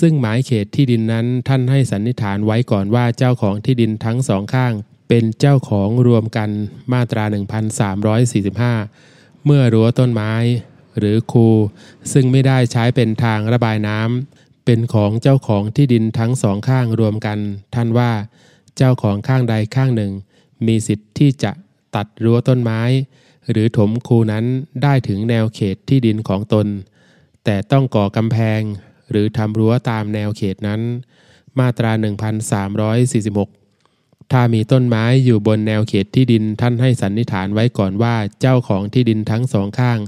[0.00, 4.72] ซึ่งหมายเขตที่ดินนั้นท่านให้สันนิษฐานไว้ก่อนว่าเจ้าของที่ดินทั้งสองข้าง
[5.08, 6.50] เป็นเจ้าของรวมกัน
[6.92, 7.24] มาตรา
[8.74, 10.32] 1345 เมื่อรั้วต้นไม้
[10.98, 11.48] หรือคู
[12.12, 17.38] ซึ่งไม่ได้ใช้เป็นทางระบายน้ำเป็นของเจ้าของที่ดินทั้งสองข้างรวมกัน
[17.74, 18.12] ท่านว่า
[18.76, 20.12] เจ้าของข้างใดข้างหนึ่ง
[20.66, 21.52] มีสิทธิ์ที่จะ
[21.94, 22.80] ตัดรั้วต้นไม้
[23.50, 24.44] หรือถมคูนั้น
[24.82, 26.66] ได้ถึงแนวเขตที่ดินของตน
[27.44, 28.60] แต่ต้องก่อกำแพง
[29.10, 30.80] หรือทำรั้วตามแนวเขตนั้น
[31.58, 31.92] มาตรา
[32.70, 39.98] 1346 ถ้ามีต้นไม้อยู่บนแนวเขตที่ดินท่านให้สันนิษฐานไว้ก่อนว่าเจ้าของที่ดินทั้งสองข้าง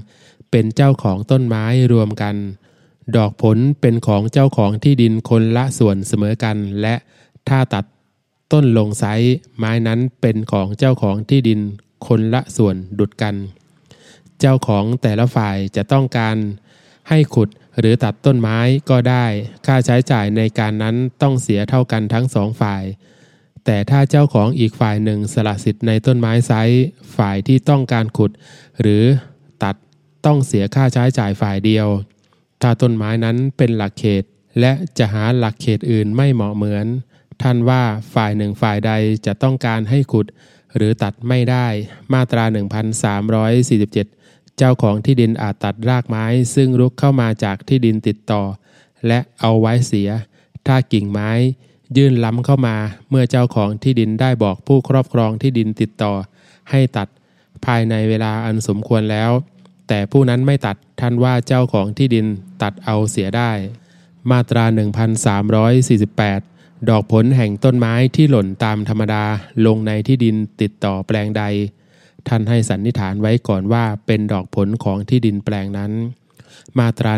[0.51, 2.35] เป็นเจ้าของต้นไม้รวมกัน
[3.15, 6.95] ดอกผลเป็นของเจ้าของที่ดินคนละส่วนเสมอกัน และ
[7.49, 7.85] ถ้าตัด
[8.53, 11.59] ต้นลงไซส์ไม้นั้นเป็นของเจ้าของที่ดิน
[12.07, 13.35] คนละส่วนดุดกัน
[14.39, 16.35] เจ้าของแต่ละฝ่ายจะต้องการ
[17.09, 18.57] ให้ขุด หรือตัดต้นไม้
[18.89, 19.25] ก็ได้
[19.65, 22.83] ค่าใช้จ่ายในการนั้นต้องเสียเท่ากันทั้งสองฝ่าย
[23.65, 26.83] แต่ถ้าเจ้าของอีกฝ่ายหนึ่งสละสิทธิ์ในต้นไม้ไซส์
[27.17, 28.31] ฝ่ายที่ต้องการขุด
[28.81, 29.03] หรือ
[29.63, 29.75] ตัด
[30.25, 31.87] ต้องเสียค่าใช้จ่ายฝ่ายเดียว
[32.61, 34.23] ถ้าต้นไม้นั้นเป็นหลักเขต
[34.59, 36.85] และจะหาหลักเขตอื่นไม่เหมาะเหมือน
[37.41, 38.91] ท่านว่าฝ่ายหนึ่งฝ่ายใด
[39.25, 40.27] จะต้องการให้ขุด
[40.75, 41.67] หรือตัดไม่ได้
[42.13, 44.20] มาตรา 1347
[44.57, 48.43] เจ้าของที่ดินอาจตัดรากไม้ซึ่งรุกเข้ามาจากที่ดินติดต่อ
[49.07, 50.09] และเอาไว้เสีย
[50.67, 51.31] ถ้ากิ่งไม้
[51.97, 52.75] ยื่นล้ำเข้ามา
[53.09, 56.13] เมื่อเจ้าของที่ดินได้บอกผู้ครอบครองที่ดินติดต่อ
[56.69, 57.07] ให้ตัด
[57.65, 59.31] ภายในเวลาอันสมควรแล้ว
[59.87, 62.25] แต่ผู้นั้นไม่ตัดท่านว่าเจ้าของที่ดิน
[62.61, 63.51] ตัดเอาเสียได้
[64.31, 64.65] มาตรา
[66.31, 69.23] 1348 ดอกผลแห่งต้นไม้ที่หล่นตามธรรมดา
[69.65, 71.43] ลงในที่ดินติดต่อแปลงใด
[72.27, 75.91] ท่านให้สันนิษฐานไว้ก่อนว่าเป็นดอกผลของที่ดินแปลงนั้น
[76.79, 77.13] มาตรา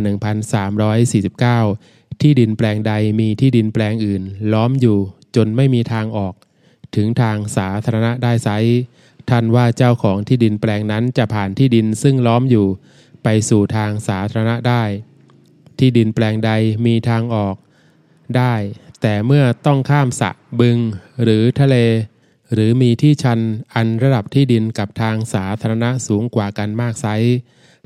[1.64, 4.98] 1349 ที่ดินแปลงใดมีที่ดินแปลงอื่น ล้อมอยู่
[5.36, 6.34] จนไม่มีทางออก
[6.96, 8.50] ถึงทางสาธารณะได้ไซ
[9.30, 12.68] ท่านว่าเจ้าของที่ดินแปลงนั้นจะผ่านที่ดินซึ่งล้อมอยู่
[13.24, 14.84] ไปสู่ทางสาธารณะได้
[15.80, 16.52] ที่ดินแปลงใด
[16.86, 17.56] มีทางออก
[18.38, 18.54] ได้
[19.02, 20.78] แต่เมื่อต้องข้ามสะบึง
[21.24, 21.76] หรือทะเล
[22.54, 23.40] หรือมีที่ชัน
[23.76, 27.08] อันระดับที่ดินกับทางสาธารณะสูงกว่ากันมากไซ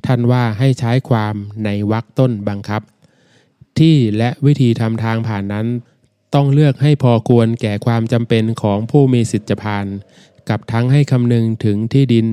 [0.06, 2.82] ท่านว่าให้ใช้ความในวรรคต้นบังคับ
[3.80, 5.68] ที่และวิธีทำทางผ่านนั้น
[6.36, 9.86] ต้องเลือกให้พอควรแก่ความจำเป็นของผู้มีสิทธิผ่าน
[10.50, 12.28] กับทั้งให้คำนึงถึงที่ดิน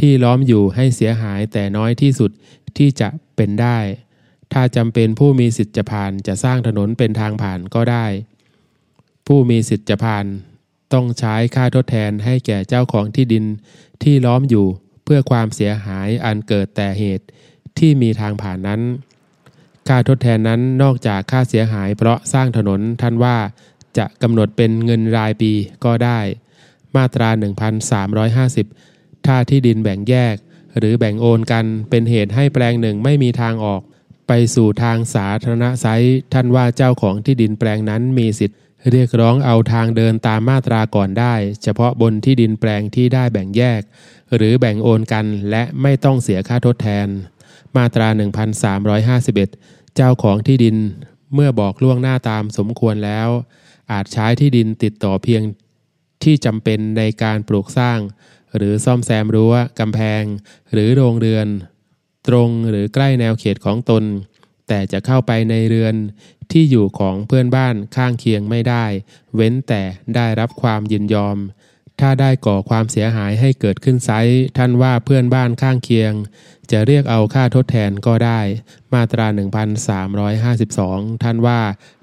[0.00, 2.30] ที่ล้อมอยู่ให้เสียหายแต่น้อยที่สุด
[2.76, 3.78] ที่จะเป็นได้
[4.52, 8.06] ถ้าจำเป็นผู้มีสิทธิผ่านจะสร้างถนนเป็นทางผ่านก็ได้
[9.26, 10.26] ผู้มีสิทธิผ่าน
[10.94, 13.44] ต้องใช้ค่าทดแทนให้แก่เจ้าของที่ดิน
[14.02, 14.66] ที่ล้อมอยู่
[15.04, 17.26] เพื่อความเสียหายอันเกิดแต่เหตุ
[17.78, 18.80] ที่มีทางผ่านนั้น
[19.88, 23.36] ค่าทดแทนนั้นนอกจากค่าเสียหายเพราะสร้างถนนท่านว่า
[23.98, 25.52] จะกำหนดเป็นเงินรายปี
[25.84, 26.20] ก็ได้
[26.96, 27.28] มาตรา
[28.48, 30.34] 1350 ถ้าที่ดินแบ่งแยก
[30.78, 33.80] หรือแบ่งโอนกันเป็นเหตุให้แปลงหนึ่งไม่มีทางออก
[34.28, 35.86] ไปสู่ทางสาธารณะไซ
[36.32, 38.56] ท่านว่าเจ้าของที่ดินแปลงนั้นมีสิทธิ
[38.90, 43.80] เรียกร้องเอาทางเดินตามมาตราก่อนได้ เฉพาะบนที่ดินแปลงที่ได้แบ่งแยก
[44.36, 47.06] หรือแบ่งโอนกันและไม่ต้องเสียค่าทดแทน
[47.76, 48.08] มาตรา
[48.62, 50.76] 1351 เจ้าของที่ดิน
[51.34, 53.28] เมื่อบอกล่วงหน้าตามสมควรแล้ว
[53.92, 55.42] อาจใช้ที่ดินติดต่อเพียง
[56.22, 57.98] ที่จำเป็นในการปลูกสร้าง
[58.56, 60.22] หรือซ่อมแซมรั้วกำแพง
[60.72, 61.46] หรือโรงเรือน
[62.28, 64.04] ตรงหรือใกล้แนวเขตของตน
[64.68, 65.94] แต่จะเข้าไปในเรือน
[66.52, 68.84] ที่อยู่ของเพื่อนบ้านข้างเคียงไม่ได้
[69.34, 69.82] เว้นแต่
[70.14, 71.38] ได้รับความยินยอม
[72.00, 74.10] ถ้าได้ก่อความเสียหายให้เกิดขึ้นไซ
[74.56, 76.12] ท่านว่าเพื่อนบ้านข้างเคียง
[76.70, 78.40] จะเรียกเอาค่าทดแทนก็ได้
[78.94, 79.26] มาตรา
[80.44, 81.60] 1352 ท่านว่า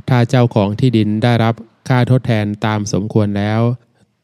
[0.09, 1.55] ถ้าเจ้าของที่ดินได้รับ
[1.89, 3.61] ค่าทดแทนตามสมควรแล้ว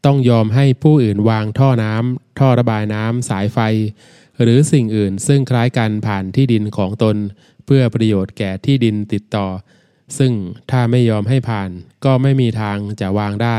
[0.06, 3.60] ต้องยอมให้ผู้อื่นวางท่อน้ำท่อระบายน้ำสายไฟ
[4.42, 7.18] หรือสิ่งอื่นซึ่งคล้ายกันผ่านที่ดินของตน
[7.66, 9.48] เพื่อประโยชน์แก่ที่ดินติดต่อ
[10.18, 10.34] ซึ่ง
[10.72, 11.70] ถ้าไม่ยอมให้ผ่าน
[12.06, 13.58] ก็ไม่มีทางจะวางได้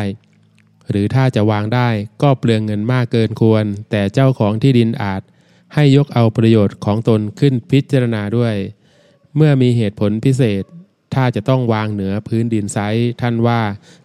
[0.90, 1.88] หรือถ้าจะวางได้
[2.22, 5.22] ก็เปลืองเงินมากเกินควร แต่เจ้าของที่ดินอาจ
[5.74, 8.54] ให้ยกเอาประโยชน์ของตนขึ้นพิจารณาด้วย
[9.36, 10.62] เมื่อมีเหตุผลพิเศษ
[11.14, 12.78] ถ้าจะต้องวางเหนือพื้นดินไซ
[13.20, 13.60] ท่านว่า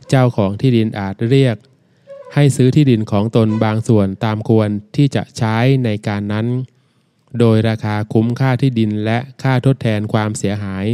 [0.10, 1.56] เจ้าของที่ดินอาจเรียก
[2.34, 6.48] ให้ซื้อที่ดินของตนบางส่วนตามควรที่จะใช้ในการนั้น
[7.40, 10.86] โดยราคาคุ้มค่าที่ดินและค่าทดแทนความเสียหาย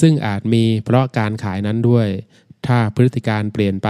[0.00, 2.08] ซึ่งอาจมีเพราะการขายนั้นด้วย
[2.66, 3.88] ถ้าพฤติการเปลี่ยนไป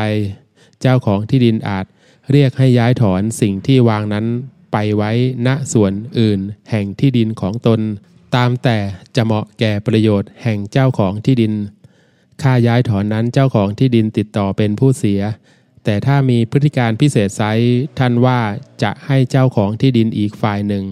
[0.80, 1.86] เจ้าของที่ดินอาจ
[2.32, 4.26] เรียกให้ย้ายถอนสิ่งที่วางนั้น
[4.72, 5.12] ไปไว้
[5.46, 7.80] ณส่วนอื่น แห่งที่ดินของตน
[8.36, 8.78] ตามแต่
[9.16, 11.52] จะเหมาะแก่ประโยชน์แห่งเจ้าของที่ดิน
[12.42, 15.20] ค่าย้ายถอนนั้นเจ้าของที่ดินติดต่อเป็นผู้เสีย
[15.84, 17.42] แต่ถ้ามีพฤติการพิเศษไซ
[17.98, 18.40] ท่านว่า
[18.82, 20.84] จะให้เจ้าของที่ดินอีกฝ่ายหนึ่ง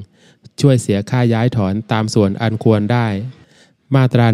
[0.61, 3.07] ช่วยเสียค่าย้ายถอนตามส่วนอันควรได้
[3.95, 4.27] มาตรา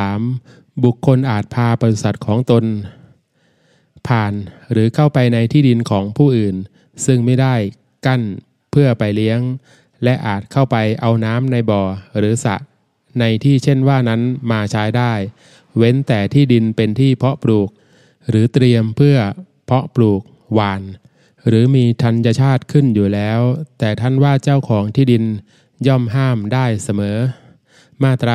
[0.00, 2.64] 1353 บุคคลอาจพาบริษัทของตน
[4.08, 4.32] ผ่าน
[4.72, 6.56] หรือเข้าไปในที่ดินของผู้อื่น
[7.06, 7.54] ซึ่งไม่ได้
[8.06, 8.22] กั้น
[8.70, 9.40] เพื่อไปเลี้ยง
[10.04, 11.82] และอาจเข้าไปเอาน้ำในบ่อ
[12.18, 12.56] หรือสระ
[13.20, 15.12] ในที่เช่นว่านั้นมาใช้ได้
[15.76, 17.68] เว้นแต่ที่ดินเป็นที่เพาะปลูก
[18.28, 19.16] หรือเตรียมเพื่อ
[19.66, 20.22] เพาะปลูก
[20.54, 20.82] หวาน
[21.48, 23.40] หรือมีธัญชาติขึ้นอยู่แล้ว
[23.78, 25.24] แต่ท่านว่าเจ้าของที่ดิน
[25.86, 27.18] ย่อมห้ามได้เสมอ
[28.02, 28.34] มาตรา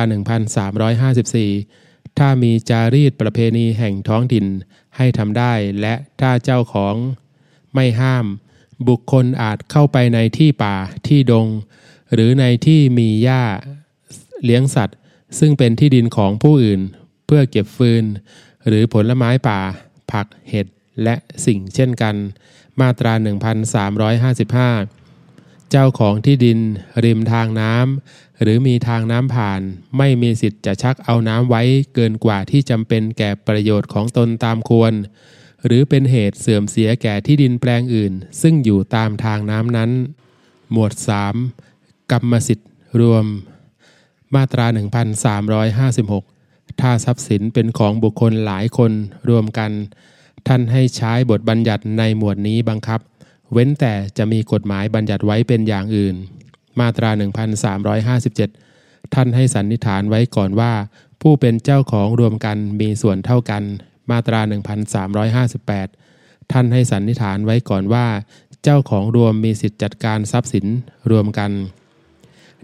[1.44, 4.46] 1354 ถ้ามีจารีตประเพณีแห่งท้องถิ่น
[4.96, 6.94] ให้ทำได้และถ้าเจ้าของ
[7.74, 8.26] ไม่ห้าม
[8.88, 11.46] บุคคลอาจเข้าไปในที่ป่าที่ดง
[12.12, 13.42] หรือในที่มีหญ้า
[14.44, 14.98] เลี้ยงสัตว์
[15.38, 16.80] ซึ่งเป็นที่ดินของผู้อื่น
[17.26, 18.04] เพื่อเก็บฟืน
[18.66, 19.60] หรือผลไม้ป่า
[20.10, 20.66] ผักเห็ด
[21.02, 21.14] และ
[21.46, 22.14] สิ่งเช่นกัน
[22.80, 23.12] มาตรา
[24.82, 26.58] 1355 เจ้าของที่ดิน
[27.04, 29.60] ริมทางน้ำหรือมีทางน้ำผ่าน
[29.98, 31.62] ไม่มีสิทธิ์จะชักเอาน้ำไว้
[31.94, 34.92] เกินกว่าที่จำเป็นแก่ประโยชน์ของตนตามควร
[35.64, 39.90] หรือเป็นเหตุเสื่อมเสียแก่ที่ดินแปลงอื่น ซึ่งอยู่ตามทางน้ำนั้น
[40.72, 40.92] หมวด
[41.52, 42.12] 3.
[42.12, 43.24] กรรมสิทธิ์รวม
[44.34, 44.66] มาตรา
[45.52, 48.92] 1356 ถ้าทรัพย์สินเป็นของบุคคลหลายคน
[49.28, 49.70] รวมกัน
[50.48, 53.00] ท่านให้ใช้บทบัญญัติในหมวดนี้บังคับ
[53.52, 56.16] เว้นแต่จะมีกฎหมายบัญญัติไว้เป็นอย่างอื่น
[56.80, 57.10] มาตรา
[58.12, 60.72] 1357 ท่านให้สันนิษฐานไว้ก่อนว่า
[61.20, 63.62] ผู้เป็นเจ้าของรวมกันมีส่วนเท่ากัน
[64.10, 64.40] มาตรา
[65.46, 68.06] 1358 ท่านให้สันนิษฐานไว้ก่อนว่า
[68.62, 70.66] เจ้าของรวมมีสิทธิจัดการทรัพย์สิน
[71.10, 71.50] รวมกัน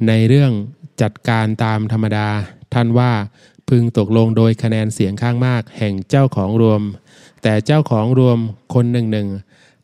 [0.08, 0.52] ในเรื่อง
[1.02, 2.28] จัดการตามธรรมดา
[2.74, 3.12] ท่านว่า
[3.68, 6.82] พึงตกลงโดยคะแนนเสียงข้างมากแห่งเจ้าของรวม
[7.42, 8.38] แต่เจ้าของรวม
[8.74, 9.28] คนหนึ่งหนึ่ง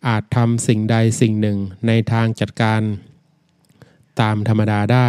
[0.09, 2.83] อาจทำสิ่งใดสิ่งหนึ่งในทางจัดการ
[4.21, 5.09] ตามธรรมดาได้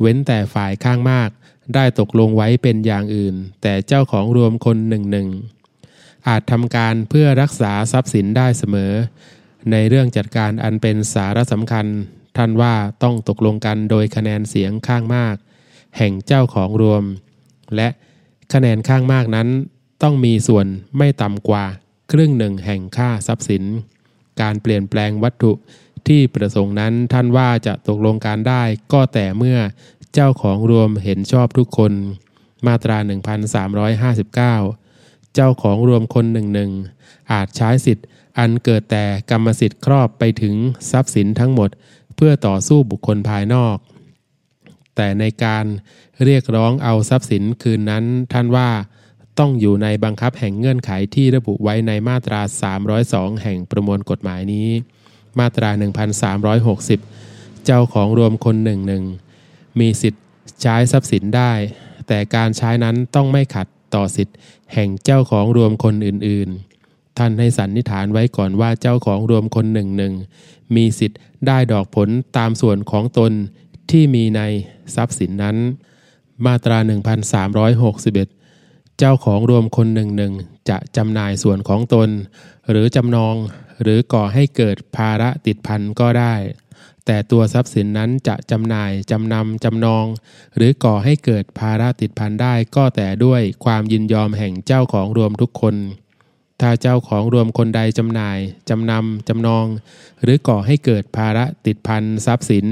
[0.00, 1.30] เว้นแต่ฝ่ายข้างมาก
[1.74, 5.28] ได้ตกลงไว้เป็นอย่างอื่น แต่เจ้าของรวมคนหนึ่งหนึ่ง
[6.28, 8.92] อาจทำการเพื่อรักษาทรัพย์สินได้เสมอ
[9.70, 11.86] ในเรื่องจัดการอันเป็นสาระสำคัญ
[12.36, 15.36] ท่านว่าต้องตกลงกันโดยคะแนนเสียงข้างมาก
[15.96, 17.02] แห่งเจ้าของรวม
[17.76, 17.88] และ
[18.52, 19.48] คะแนนข้างมากนั้น
[20.02, 21.64] ต้องมีส่วนไม่ต่ำกว่า
[22.12, 23.64] ครึ่งหนึ่งแห่งค่าทรัพย์สิน
[24.40, 25.52] การเปลี่ยนแปลงวัตถุ
[26.06, 28.62] ที่ประสงค์นั้นท่านว่าจะตกลงการได้
[28.92, 29.58] ก็แต่เมื่อ
[30.14, 31.92] เจ้าของรวมเห็นชอบทุกคน
[32.66, 32.98] มาตรา
[34.56, 36.70] 1359 เจ้าของรวมคนหนึ่งหนึ่ง
[37.32, 38.06] อาจใช้สิทธิ์
[38.38, 40.54] อันเกิดแต่กรรมสิทธิ์ครอบไปถึง
[40.90, 41.70] ทรัพย์สินทั้งหมด
[42.16, 43.76] เพื่อต่อสู้บุคคลภายนอก
[44.96, 45.64] แต่ในการ
[46.24, 48.70] เรียกร้องเอาทรัพย์สินคืนนั้นท่านว่า
[49.38, 52.40] ต้องอยู่ในบังคับแห่งเงื่อนไขที่ระบุไว้ในมาตรา
[52.92, 54.68] 302 แห่งประมวลกฎหมายนี้
[55.38, 55.70] มาตรา
[56.86, 59.04] 1360 เจ้าของรวมคนหนึ่งหนึ่ง
[59.80, 60.24] มีสิทธิ์
[60.62, 61.52] ใช้ทรัพย์สินได้
[62.06, 64.36] แต่การใช้นั้นต้องไม่ขัดต่อสิทธิ์
[64.74, 70.14] แห่งเจ้าของรวมคนอื่นๆ ท่านให้สันนิษฐานไว้ก่อนว่าเจ้าของรวมคนหนึ่งหนึ่ง
[70.76, 73.32] มีสิทธิ์ได้ดอกผลตามส่วนของตน
[73.90, 74.40] ที่มีใน
[74.94, 75.56] ทรัพย์สินนั้น
[76.46, 78.43] มาตรา 1361
[78.98, 80.32] เจ้าของรวมคนหนึ่งหนึ่ง
[80.68, 82.08] จะจำหน่ายส่วนของตน
[82.70, 83.34] หรือจำนอง
[83.82, 86.34] หรือก่อให้เกิดภาระติดพันก็ได้
[87.06, 90.04] แต่ตัวทรัพย์สินนั้นจะจำหน่ายจำนำจำนอง
[90.56, 95.74] หรือก่อให้เกิดภาระติดพันได้ก็แต่ด้วยความยินยอมแห่งเจ้าของรวมทุกคน
[96.60, 99.66] ถ้าเจ้าของรวมคนใดจำหน่ายจำนำจำนอง
[100.22, 102.66] หรือก่อให้เกิดภาระติดพันทรัพย์สิน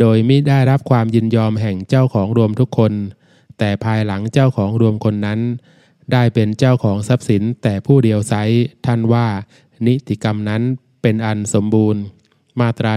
[0.00, 2.92] โดยไม่ได้รับความยินยอมแห่งเจ้าของรวมทุกคน
[3.58, 5.40] แต่ภายหลังเจ้าของรวมคนนั้น
[6.12, 8.34] ได้เป็นเจ้าของทรัพย์สินแต่ผู้เดียวไซ
[8.86, 9.26] ท่านว่า
[9.86, 10.62] นิติกรรมนั้น
[11.02, 12.02] เป็นอันสมบูรณ์
[12.60, 12.92] มาตรา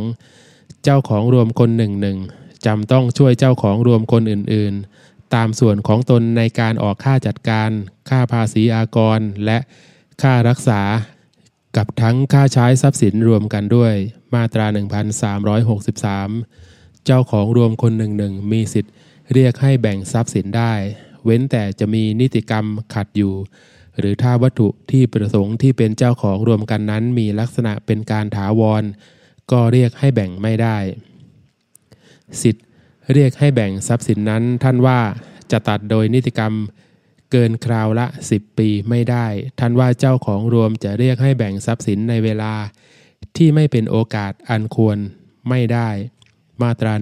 [0.00, 2.18] 1362 เจ้าของรวมคนหนึ่งหนึ่ง
[2.66, 7.70] จำต้องช่วยเจ้าของรวมคนอื่นๆ ตามส่วนของตนในการออกค่าจัดการ
[8.10, 9.58] ค่าภาษีอากร และ
[10.22, 10.80] ค่ารักษา
[11.76, 13.94] กับทั้งค่าใช้ทรัพย์สินรวมกันด้วย
[14.34, 14.74] มาตรา 1363
[17.06, 18.92] เจ้าของรวมคนหนึ่งหนึ่งมีสิทธิ์
[19.32, 20.72] เรียกให้แบ่งทรัพย์สินได้
[21.24, 23.34] เว้นแต่จะมีนิติกรรมขัดอยู่
[23.98, 28.82] หรือถ้าวัตถุที่ประสงค์ที่เป็นเจ้าของรวมกันนั้น มีลักษณะเป็นการถาวร
[29.50, 30.78] ก็เรียกให้แบ่งไม่ได้
[32.42, 32.64] สิทธิ์
[33.12, 35.00] เรียกให้แบ่งทรัพย์สินนั้น ท่านว่า
[35.52, 36.54] จะตัดโดยนิติกรรม
[37.30, 39.26] เกินคราวละ 10 ปีไม่ได้
[39.58, 42.52] ท่านว่าเจ้าของรวมจะเรียกให้แบ่งทรัพย์สินในเวลา
[43.36, 44.98] ที่ไม่เป็นโอกาสอันควร
[45.48, 45.88] ไม่ได้
[46.62, 46.92] มาตรา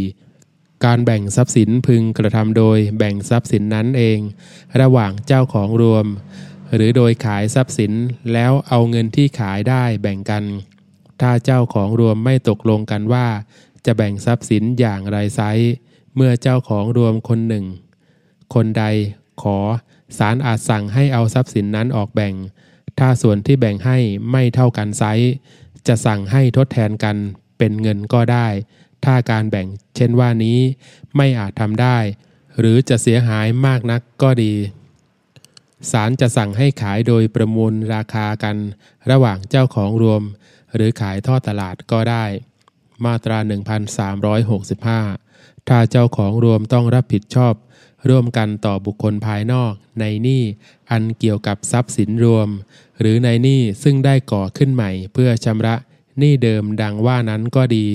[0.00, 4.18] 1364 การแบ่งทรัพย์สินพึงกระทำโดยแบ่งทรัพย์สินนั้นเอง
[4.80, 6.06] ระหว่างเจ้าของรวม
[6.74, 7.92] หรือโดยขายทรัพย์สิน
[8.32, 10.44] แล้วเอาเงินที่ขายได้แบ่งกัน
[11.20, 13.26] ถ้าเจ้าของรวมไม่ตกลงกันว่า
[13.86, 15.40] จะแบ่งทรัพย์สินอย่างไรไซ
[16.16, 17.64] เมื่อเจ้าของรวมคนหนึ่ง
[18.54, 18.84] คนใด
[19.42, 19.58] ขอ
[20.18, 22.34] ศาลอาจสั่งให้เอาทรัพย์สินนั้นออกแบ่ง
[22.98, 23.98] ถ้าส่วนที่แบ่งให้
[24.30, 25.30] ไม่เท่ากันไซส์
[25.86, 27.16] จะสั่งให้ทดแทนกัน
[27.58, 28.48] เป็นเงินก็ได้
[29.04, 30.58] ถ้าการแบ่งเช่นว่านี้
[31.16, 31.98] ไม่อาจทำได้
[32.58, 34.54] หรือจะเสียหายมากนักก็ดี
[35.90, 38.56] ศาลจะสั่งให้ขายโดยประมูลราคากัน
[39.10, 40.22] ระหว่างเจ้าของรวม
[40.74, 42.24] หรือขายทอดตลาดก็ได้
[43.04, 43.38] มาตรา
[44.92, 47.54] 1365 ถ้าเจ้าของรวมต้องรับผิดชอบ
[48.08, 50.42] ร่วมกันต่อบุคคลภายนอก ในหนี้
[50.90, 52.48] อันเกี่ยวกับทรัพย์สินรวม
[53.00, 55.76] หรือในหนี้ซึ่งได้ก่อขึ้นใหม่เพื่อชำระ
[56.20, 57.86] นี้เดิมดังว่านั้นก็ดี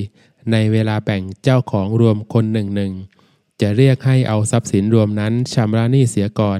[0.51, 2.93] ในเวลาแบ่งเจ้าของรวมคนหนึ่งหนึ่ง
[3.61, 6.59] จะเรียกให้เอาทรัพย์สินรวมนั้นชำระหนี้เสียก่อน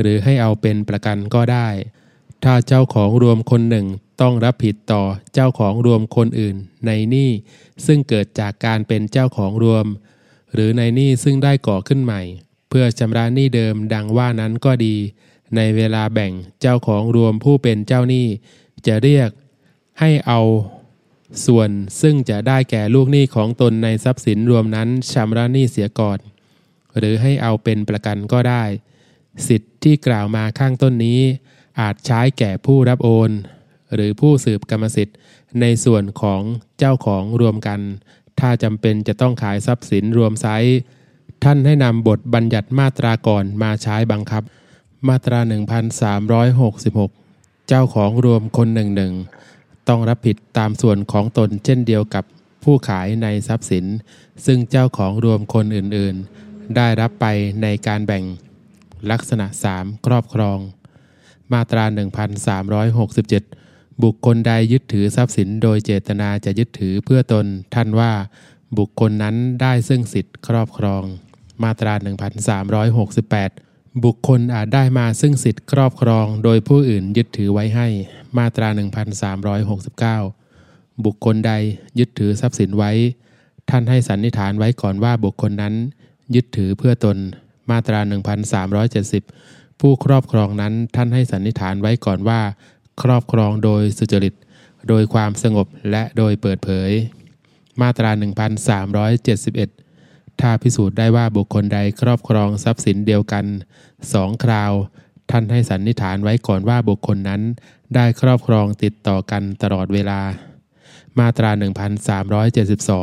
[0.00, 1.68] หรือให้เอาเป็นประกันก็ได้
[2.44, 3.86] ถ้าเจ้าของรวมคนหนึ่ง
[4.20, 5.02] ต้องรับผิดต่อ
[5.34, 7.30] เจ้าของรวมคนอื่น ในหนี้
[7.86, 9.86] ซึ่งเกิดจากการเป็นเจ้าของรวม
[10.54, 12.22] หรือในหนี้ซึ่งได้ก่อขึ้นใหม่
[12.68, 14.96] เพื่อชำระหนี้เดิมดังว่านั้นก็ดี
[15.56, 18.26] ในเวลาแบ่งเจ้าของรวมผู้เป็นเจ้าหนี้
[18.86, 19.30] จะเรียก
[20.00, 20.40] ให้เอา
[21.46, 21.70] ส่วน
[22.00, 26.18] ซึ่งจะได้แก่ลูกหนี้ของตนในทรัพย์สินรวมนั้นชำระหนี้เสียก่อน
[26.98, 28.64] หรือให้เอาเป็นประกันก็ได้
[29.48, 31.20] สิทธิ์ที่กล่าวมาข้างต้นนี้
[31.80, 33.30] อาจใช้แก่ผู้รับโอน
[33.94, 35.16] หรือผู้สืบกรรมสิทธิ์
[35.60, 36.42] ในส่วนของ
[36.78, 37.80] เจ้าของรวมกัน
[38.40, 40.76] ถ้าจำเป็นจะต้องขายทรัพย์สินรวมไซส์
[41.44, 44.42] ท่านให้นำบทบัญญัติมาตราก่อนมาใช้บังคับ
[45.08, 45.40] มาตรา
[46.94, 49.12] 1366 เจ้าของรวมคนหนึ่งหนึ่ง
[49.90, 52.24] ต้องรับผิดตามส่วนของตนเช่นเดียวกับ
[52.64, 53.86] ผู้ขายในทรัพย์สิน
[54.46, 57.26] ซึ่งเจ้าของรวมคนอื่นๆ ได้รับไป
[57.62, 58.24] ในการแบ่ง
[59.10, 60.58] ลักษณะ 3 ครอบครอง
[61.52, 61.84] มาตรา
[63.14, 68.12] 1367 บุคคลใดยึดถือทรัพย์สินโดยเจตนาจะยึดถือเพื่อตน ท่านว่า
[68.78, 71.02] บุคคลนั้นได้ซึ่งสิทธิ์ครอบครอง
[71.62, 71.94] มาตรา
[72.84, 73.69] 1368
[74.04, 77.86] บุคคลอาจได้มาซึ่งสิทธิ์ครอบครองโดยผู้อื่นยึดถือไว้ให้
[78.38, 78.68] มาตรา
[80.26, 81.52] 1369 บุคคลใด
[81.98, 82.92] ยึดถือทรัพย์สินไว้
[83.70, 85.74] ท่านให้สันนิษฐานไว้ก่อนว่าบุคคลนั้น
[86.34, 87.16] ยึดถือเพื่อตน
[87.70, 88.00] มาตรา
[88.90, 92.40] 1370 ผู้ครอบครองนั้นท่านให้สันนิษฐานไว้ก่อนว่า
[93.02, 94.34] ครอบครองโดยสุจริต
[94.88, 96.90] โดยความสงบและโดยเปิดเผย
[97.80, 99.79] มาตรา 1371
[100.40, 103.44] ถ้าพิสูจน์ได้ว่าบุคคลใดครอบครองทรัพย์สินเดียวกัน
[104.12, 104.72] สองคราว
[105.30, 107.42] ท่านให้สันนิษฐานไว้ก่อนว่าบุคคลนั้น
[107.94, 110.20] ได้ครอบครองติดต่อกันตลอดเวลา
[111.18, 111.50] มาตรา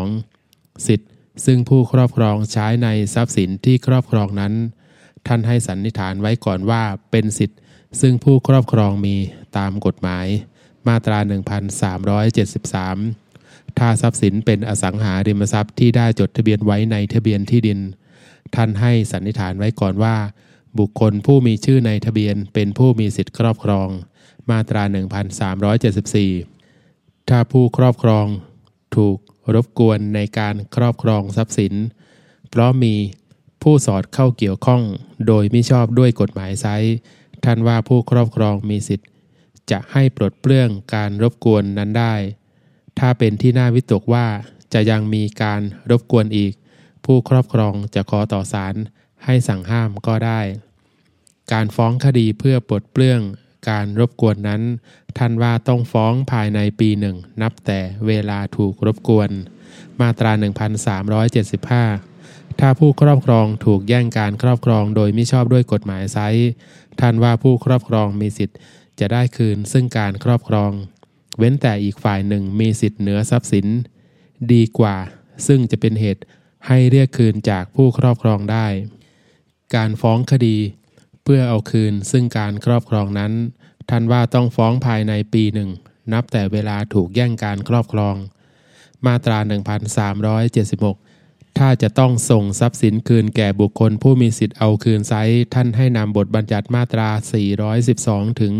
[0.07, 1.09] 1372 สิทธิ์
[1.45, 4.53] ซึ่งผู้ครอบครองใช้ในทรัพย์สินที่ครอบครองนั้น
[5.27, 7.59] ท่านให้สันนิษฐานไว้ก่อนว่าเป็นสิทธิ์
[8.01, 9.15] ซึ่งผู้ครอบครองมี
[9.57, 10.27] ตามกฎหมาย
[10.87, 11.17] มาตรา
[12.25, 13.26] 1373
[13.77, 17.79] ถ้าทรัพย์สินเป็นอสังหาริมทรัพย์ที่ได้จดทะเบียนไว้ในทะเบียนที่ดิน
[18.55, 20.15] ท่านให้สันนิษฐานไว้ก่อนว่า
[20.79, 23.87] บุคคลผู้มีชื่อในทะเบียนเป็นผู้มีสิทธิครอบครอง
[24.49, 24.83] มาตรา
[26.45, 28.27] 1374 ถ้าผู้ครอบครอง
[28.95, 29.17] ถูก
[29.53, 31.73] รบกวนในการครอบครองทรัพย์สิน
[32.49, 32.93] เพราะมี
[33.63, 34.83] ผู้สอดเข้าเกี่ยวข้อง
[35.27, 36.65] โดยไม่ชอบด้วยกฎหมายไซ
[37.43, 39.07] ท่านว่าผู้ครอบครองมีสิทธิ์
[39.71, 42.15] จะให้ปลดเปลื้องการรบกวนนั้นได้
[42.99, 44.27] ถ้าเป็นที่น่าวิตกว่า
[44.73, 46.53] จะยังมีการรบกวนอีก
[47.05, 48.75] ผู้ครอบครองจะขอต่อศาล
[49.25, 50.41] ให้สั่งห้ามก็ได้
[51.53, 53.21] การฟ้องคดีเพื่อปลดเปลื้อง
[53.69, 54.61] การรบกวนนั้น
[55.17, 59.29] ท่านว่าต้องฟ้องภายในปีหนึ่งนับแต่เวลาถูกรบกวน
[60.01, 60.31] มาตรา
[61.85, 66.17] 1375 ถ้าผู้ครอบครองถูกแย่งการครอบครองโดยไม่ชอบด้วยกฎหมายไซ
[66.99, 68.57] ท่านว่าผู้ครอบครองมีสิทธิ์
[68.99, 70.71] จะได้คืนซึ่งการครอบครอง
[71.37, 73.67] เว้นแต่อีกฝ่ายหนึ่งมีสิทธิ์เหนือทรัพย์สิน
[74.53, 74.97] ดีกว่า
[75.47, 76.23] ซึ่งจะเป็นเหตุ
[76.67, 78.67] ให้เรียกคืนจากผู้ครอบครองได้
[79.75, 80.57] การฟ้องคดี
[81.23, 83.33] เพื่อเอาคืนซึ่งการครอบครองนั้น
[83.89, 85.69] ท่านว่าต้องฟ้องภายในปีหนึ่ง
[86.13, 88.15] นับแต่เวลาถูกแย่งการครอบครอง
[89.05, 89.37] มาตรา
[90.23, 91.06] 1376
[91.57, 95.13] ถ้าจะต้องส่งทรัพย์สินคืนแก่บุคคลผู้มีสิทธิ์เอาคืนไซ
[95.53, 97.09] ท่านให้นำบทบัญญัติมาตรา
[97.75, 98.53] 412 ถึง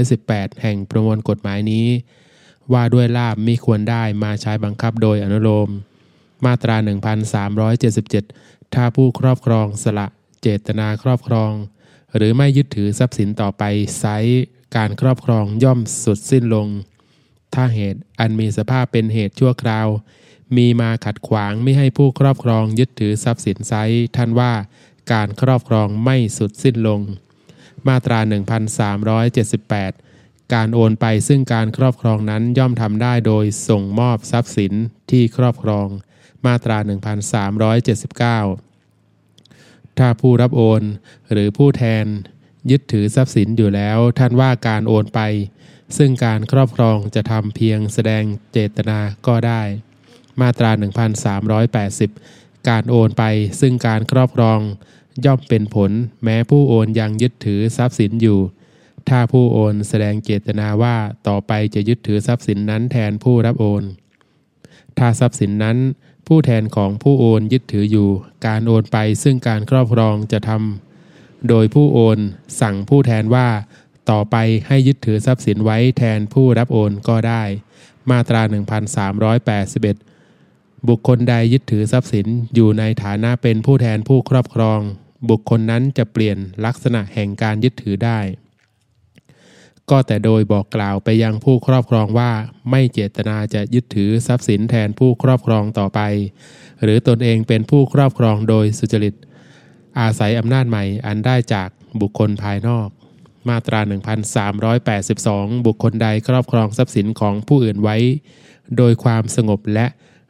[0.00, 1.86] 418 แห่งประมวลกฎหมายนี้
[2.72, 5.68] ว่าด้วยลาบมีควรได้มาใช้บังคับโดยอนุโลม
[6.44, 6.76] มาตรา
[7.94, 10.06] 1377 ถ้าผู้ครอบครองสละ
[10.42, 11.52] เจตนาครอบครอง
[12.16, 13.62] หรือไม่ยึดถือทรัพย์สินต่อไป
[13.98, 14.04] ไซ
[14.76, 16.68] การครอบครองย่อมสุดสิ้นลง
[17.54, 19.88] ถ้าเหตุอันมีสภาพเป็นเหตุชั่วคราว
[20.56, 23.72] มีมาขัดขวางไม่ให้ผู้ครอบครองยึดถือทรัพย์สินไซ
[24.16, 24.52] ท่านว่า
[25.12, 27.00] การครอบครองไม่สุดสิ้นลง
[27.88, 28.18] มาตรา
[29.16, 34.72] 1378 การโอนไปซึ่งการครอบครองนั้นย่อมทำได้โดยส่งมอบทรัพย์สิน
[35.10, 35.86] ที่ครอบครอง
[36.46, 36.78] มาตรา
[38.38, 40.82] 1379 ถ้าผู้รับโอน
[41.32, 42.04] หรือผู้แทน
[42.70, 45.20] ยึดถือทรัพย์สินอยู่แล้ว ท่านว่าการโอนไป
[45.96, 49.62] ซึ่งการครอบครองจะทำเพียงแสดงเจตนาก็ได้
[50.40, 50.70] มาตรา
[51.50, 53.24] 1380 การโอนไป
[53.60, 54.60] ซึ่งการครอบครอง
[55.24, 55.90] ย่อมเป็นผล
[56.24, 58.38] แม้ผู้โอนยังยึดถือทรัพย์สินอยู่
[59.08, 60.96] ถ้าผู้โอนแสดงเจตนาว่า
[61.28, 63.82] ต่อไปจะยึดถือทรัพย์สินนั้นแทนผู้รับโอน
[64.98, 65.78] ถ้าทรัพย์สินนั้น
[66.26, 68.08] ผู้แทนของผู้โอนยึดถืออยู่
[68.46, 72.18] การโอนไปซึ่งการครอบครองจะทำโดยผู้โอน
[72.60, 73.48] สั่งผู้แทนว่า
[74.10, 77.42] ต่อไปให้ยึดถือทรัพย์สินไว้แทนผู้รับโอนก็ได้
[78.10, 80.13] มาตรา 1381
[80.88, 84.80] บุคคลใดยึดถือทรัพย์สินอยู่ในฐานะเป็นผู้แทนผู้ครอบครอง
[85.30, 88.18] บุคคลนั้นจะเปลี่ยนลักษณะแห่งการยึดถือได้
[89.90, 92.30] ก็แต่โดยบอกกล่าวไปยังผู้ครอบครองว่า
[92.70, 96.00] ไม่เจตนาจะยึดถือทรัพย์สินแทนผู้ครอบครองต่อไป
[96.82, 99.14] หรือตนเองเป็นผู้ครอบครองโดยสุจริต
[100.00, 101.68] อาศัยอำนาจใหม่อันได้จาก
[102.00, 102.88] บุคคลภายนอก
[103.48, 103.80] มาตรา
[104.92, 107.96] 1382 บุคคลใดครอบครองทรัพย์สินของผู้อื่นไว้
[108.76, 109.86] โดยความสงบและ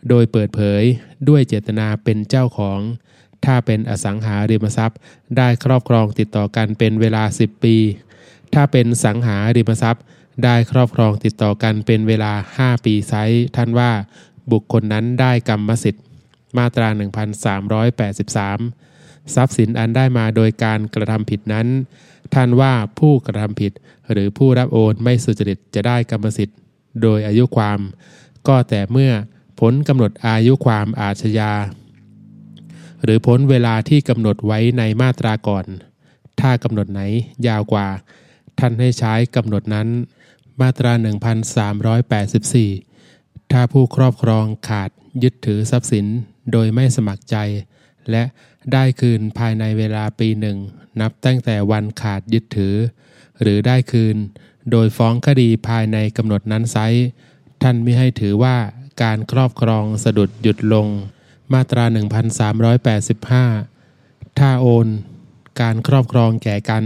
[0.08, 0.82] โดยเปิดเผย
[1.28, 2.80] ด้วยเจตนาเป็นเจ้าของ
[3.44, 4.98] ถ้าเป็นอสังหาริมทรัพย์
[5.36, 7.76] ได้ครอบครองติดต่อกันเป็นเวลา 10 ปี
[8.54, 10.04] ถ้าเป็นสังหาริมทรัพย์
[10.44, 13.14] ได้ครอบครองติดต่อกันเป็นเวลา 5 ปีไซ
[13.56, 13.92] ท่านว่า
[14.52, 16.04] บุคคลนั้นได้กรรมสิทธิ์
[16.58, 16.88] มาตรา
[18.06, 21.66] 1383 ทรัพย์สินอันได้มาโดยการกระทำผิดนั้น
[22.34, 23.72] ท่านว่าผู้กระทำผิด
[24.12, 26.58] หรือผู้รับโอนไม่สุจริตจะได้กรรมสิทธิ์
[27.02, 27.80] โดยอายุความ
[28.48, 29.12] ก็แต่เมื่อ
[29.58, 31.52] พ้นกำหนดอายุความอาชญา
[33.02, 35.66] หรือพ้นเวลาที่กำหนดไว้ในมาตราก่อน
[36.40, 37.00] ถ้ากำหนดไหน
[37.46, 37.88] ยาวกว่า
[38.58, 39.88] ท่านให้ใช้กำหนดนั้น
[40.60, 40.92] มาตรา
[42.62, 44.90] 1384 ถ้าผู้ครอบครองขาด
[45.22, 46.06] ยึดถือทรัพย์สิน
[46.52, 47.36] โดยไม่สมัครใจ
[48.10, 48.22] และ
[48.72, 50.58] ได้คืนภายในเวลาปีหนึ่ง
[51.00, 52.74] นับตั้งแต่วันขาดยึดถือ
[53.40, 54.16] หรือได้คืน
[54.70, 56.78] โดยฟ้องคดีภายในกำหนดนั้นไซ
[57.62, 58.56] ท่านไม่ให้ถือว่า
[59.02, 60.88] การครอบครองสะดุดหยุดลง
[61.52, 61.84] มาตรา
[63.10, 64.86] 1385 ถ้าโอน
[65.60, 66.84] การครอบครองแก่กัน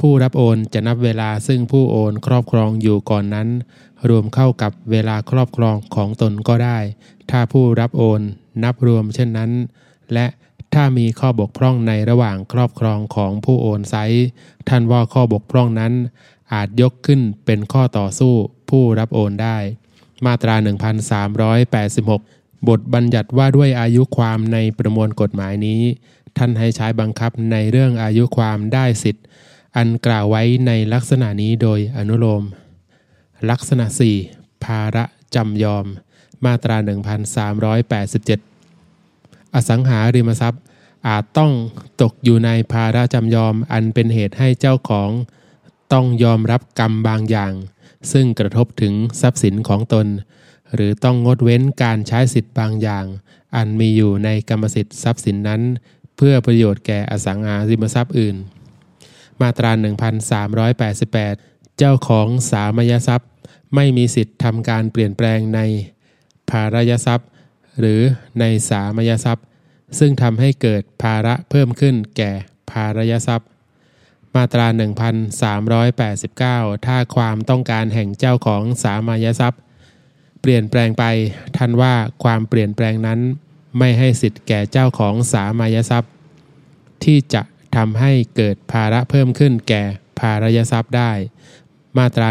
[0.00, 3.48] ผู้รับโอนจะนับเวลาซึ่งผู้โอนครอบครองอยู่ก่อนนั้น
[4.08, 6.78] รวมเข้ากับเวลาครอบครองของตนก็ได้
[7.30, 8.20] ถ้าผู้รับโอน
[8.64, 9.50] นับรวมเช่นนั้น
[10.12, 10.26] และ
[10.74, 13.94] ถ้ามีข้อบกพร่องในระหว่างครอบครองของผู้โอนไซ
[14.68, 15.92] ท่านว่าข้อบกพร่องนั้น
[16.52, 18.34] อาจยกขึ้นเป็นข้อต่อสู้
[18.70, 19.58] ผู้รับโอนได้
[20.24, 20.54] มาตรา
[21.20, 25.80] 1386 บทบัญญัติว่าด้วยอายุความในประมวลกฎหมายนี้
[26.36, 29.24] ท่านให้ใช้บังคับในเรื่องอายุความได้สิทธิ์
[29.76, 32.42] อันกล่าวไว้ในลักษณะนี้โดยอนุโลม
[33.50, 33.84] ลักษณะ
[34.26, 35.04] 4 ภาระ
[35.34, 35.86] จำยอม
[36.44, 36.76] มาตรา
[37.96, 40.62] 1387 อสังหาริมทรัพย์
[41.08, 41.52] อาจต้อง
[42.02, 45.10] ตกอยู่ในภาระจำยอมอันเป็นเหตุให้เจ้าของ
[45.92, 47.52] ต้องยอมรับกรรมบางอย่าง
[48.12, 50.06] ซึ่งกระทบถึงทรัพย์สินของตน
[50.74, 53.04] หรือต้องงดเว้นการใช้สิทธิ์บางอย่าง
[53.56, 55.62] อันมีอยู่ในกรรมสิทธิ์ทรัพย์สินนั้น
[56.16, 58.36] เพื่อประโยชน์แก่อสังหาริมทรัพย์อื่น
[59.40, 59.70] มาตรา
[60.94, 63.30] 1388 เจ้าของสามยทรัพย์
[63.74, 65.60] ไม่มีสิทธิ์ทำการเปลี่ยนแปลงใน
[66.50, 67.28] ภารยทรัพย์
[67.80, 68.00] หรือ
[68.40, 69.46] ในสามยทรัพย์
[69.98, 72.32] ซึ่งทำให้เกิดภาระเพิ่มขึ้นแก่
[72.70, 73.48] ภารยทรัพย์
[74.36, 74.66] มาตรา
[75.36, 79.60] 1389 ถ้าความต้องการแห่งเจ้าของสามายทรัพย์
[80.44, 81.04] ปลี่ยนแปลงไป
[81.56, 83.20] ท่านว่าความเปลี่ยนแปลงนั้น
[83.78, 86.12] ไม่ให้สิทธิ์แก่เจ้าของสามายทรัพย์
[87.04, 87.42] ที่จะ
[87.76, 89.82] ทำให้เกิดภาระเพิ่มขึ้นแก่
[90.20, 91.12] ภารยทรัพย์ได้
[91.98, 92.28] มาตรา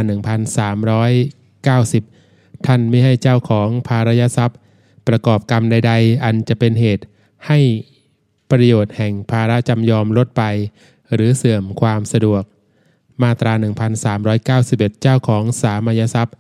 [0.91, 4.59] 1390 ท่านไม่ให้เจ้าของภารยทรัพย์
[5.07, 7.03] ประกอบกรรมใด ๆ อันจะเป็นเหตุ
[7.47, 7.59] ให้
[8.51, 10.43] ประโยชน์แห่งภาระจำยอมลดไป
[11.13, 12.43] หรือเสื่อมความสะดวก
[13.21, 13.53] มาตรา
[14.27, 16.35] 1391 เจ้าของสามายทรัพย์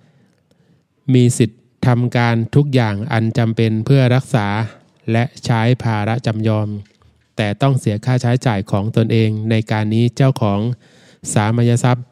[1.13, 1.57] มีสิทธิ
[1.87, 4.47] ทำการทุกอย่างอันจำเป็นเพื่อรักษา
[5.11, 6.67] และใช้ภาระจำยอม
[7.37, 10.59] แต่ต้องเสียค่าใช้จ่ายของตนเองในการนี้เจ้าของ
[11.33, 12.05] สามยทรัพย์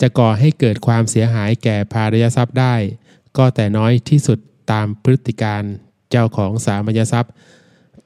[0.00, 2.74] จะก่อให้เกิดความเสียหายแก่ภารยทรัพย์ได้
[3.36, 4.38] ก็แต่น้อยที่สุด
[4.72, 5.62] ตามพฤติการ
[6.10, 7.32] เจ้าของสามยทรัพย์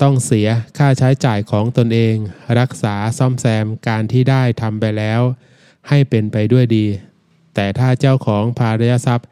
[0.03, 2.17] ต้องเสียค่าใช้จ่ายของตนเอง
[2.59, 5.21] รักษาซ่อมแซมการที่ได้ทำไปแล้ว
[5.89, 6.87] ให้เป็นไปด้วยดี
[7.55, 9.29] แต่ถ้าเจ้าของภารยทรัพย์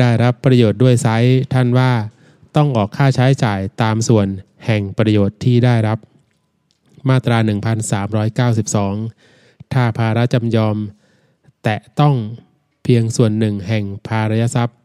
[0.00, 1.92] ได้รับประโยชน์ด้วยไซส์ท่านว่า
[2.56, 4.26] ต้องออกค่าใช้จ่ายตามส่วน
[4.66, 5.98] แห่งประโยชน์ที่ได้รับ
[7.08, 7.38] มาตรา
[8.94, 10.76] 1392 ถ้าภาระจำยอม
[11.64, 12.14] แต่ต้อง
[12.82, 14.76] เพียงส่วนหนึ่งแห่งภารยทรัพย์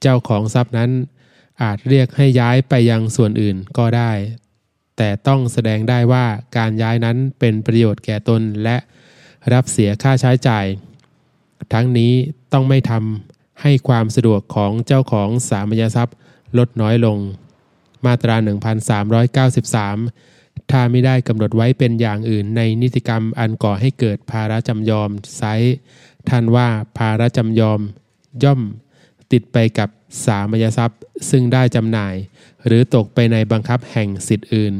[0.00, 0.90] เจ้าของทรัพย์นั้น
[1.62, 4.12] อาจเรียกให้ย้ายไปยังส่วนอื่นก็ได้
[4.96, 6.26] แต่ต้องแสดงได้ว่า
[6.56, 8.76] การย้ายนั้นเป็นประโยชน์แก่ตนและ
[9.52, 10.66] รับเสียค่าใช้จ่าย
[11.72, 12.12] ทั้งนี้
[12.52, 16.16] ต้องไม่ทำให้ความสะดวกของเจ้าของสามยทรัพย์
[16.58, 17.18] ลดน้อยลง
[18.06, 18.36] มาตรา
[19.52, 25.42] 1393 ถ้าไม่ได้กำหนดไว้เป็นอย่างอื่นในนิติกรรมอันก่อให้เกิดภาระจำยอมไซ
[26.28, 26.68] ท่านว่า
[26.98, 27.80] ภาระจำยอม
[28.44, 28.60] ย่อม
[29.32, 29.88] ติดไปกับ
[30.24, 31.00] สามยทรัพย์
[31.30, 32.14] ซึ่งได้จำหน่าย
[32.66, 34.74] หรือตกไปในบังคับแห่งสิทธิ์อื่น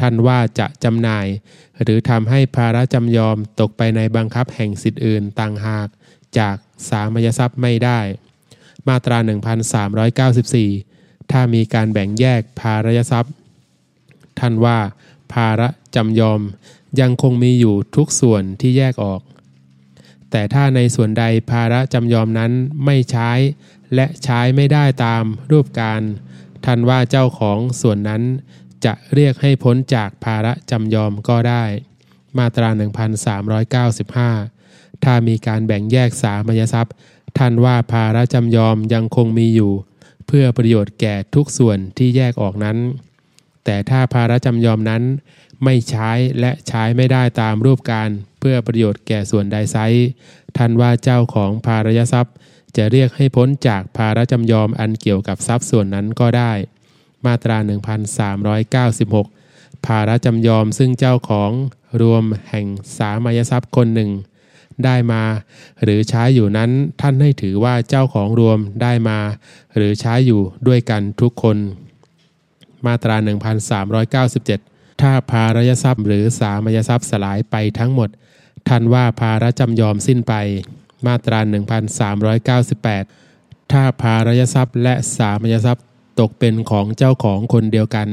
[0.00, 1.26] ท่านว่าจะจำหน่าย
[1.82, 5.88] หรือทำให้ภาระจำยอมตกไปในบังคับแห่งสิทธิ์อื่นต่างหาก
[6.38, 6.56] จาก
[6.88, 8.00] สามยทรัพย์ไม่ได้
[8.88, 9.18] มาตรา
[10.44, 13.34] 1394 ถ้ามีการแบ่งแยกภารยทรัพย์
[14.38, 14.78] ท่านว่า
[15.32, 16.40] ภาระจำยอม
[17.00, 19.20] ยังคงมีอยู่ทุกส่วนที่แยกออก
[20.36, 22.52] แต่ถ้าในส่วนใดภาระจำยอมนั้น
[22.84, 23.30] ไม่ใช้
[23.94, 26.02] และใช้ไม่ได้ตามรูปการ
[26.64, 28.22] ท่านว่าเจ้าของส่วนนั้น
[28.84, 31.64] จะเรียกให้พ้นจากภาระจำยอมก็ได้
[32.38, 32.68] มาตรา
[34.26, 36.94] 1395 ถ้ามีการแบ่งแยกสามยทรัพย์
[37.38, 39.72] ท่านว่าภาระจำยอมยังคงมีอยู่
[40.26, 42.76] เพื่อประโยชน์แก่ทุกส่วนที่แยกออกนั้น
[43.64, 45.02] แต่ถ้าภาระจำยอมนั้น
[45.64, 48.08] ไม่ใช้และใช้ไม่ได้ตามรูปการ
[48.40, 49.76] เพื่อประโยชน์แก่ส่วนใดไซ
[50.56, 52.34] ท่านว่าเจ้าของภารยทรัพย์
[52.76, 56.52] จะเรียกให้พ้นจากภาระจำยอมอันเกี่ยวกับทรัพย์ส่วนนั้นก็ได้
[57.26, 57.56] มาตรา
[58.92, 61.50] 1396 ภาระจำยอมซึ่งเจ้าของ
[62.02, 62.66] รวมแห่ง
[62.98, 64.10] สามัญทรัพย์คนหนึ่ง
[64.84, 65.22] ได้มา
[65.82, 69.18] หรือใช้อยู่นั้นท่านให้ถือว่าเจ้าของรวมได้มา
[69.76, 71.56] หรือใช้อยู่ด้วยกันทุกคน
[72.86, 73.16] มาตรา
[74.20, 78.08] 1397 ถ้าภารยทรัพย์หรือสามัญทรัพย์สลายไปทั้งหมด
[78.68, 80.34] ท่านว่าภาระจำยอมสิ้นไป
[81.06, 81.40] มาตรา
[82.96, 85.84] 1398 ถ้าภารยทรัพย์และสามัญทรัพย์
[86.20, 88.08] ตกเป็นของเจ้าของคนเดียวกัน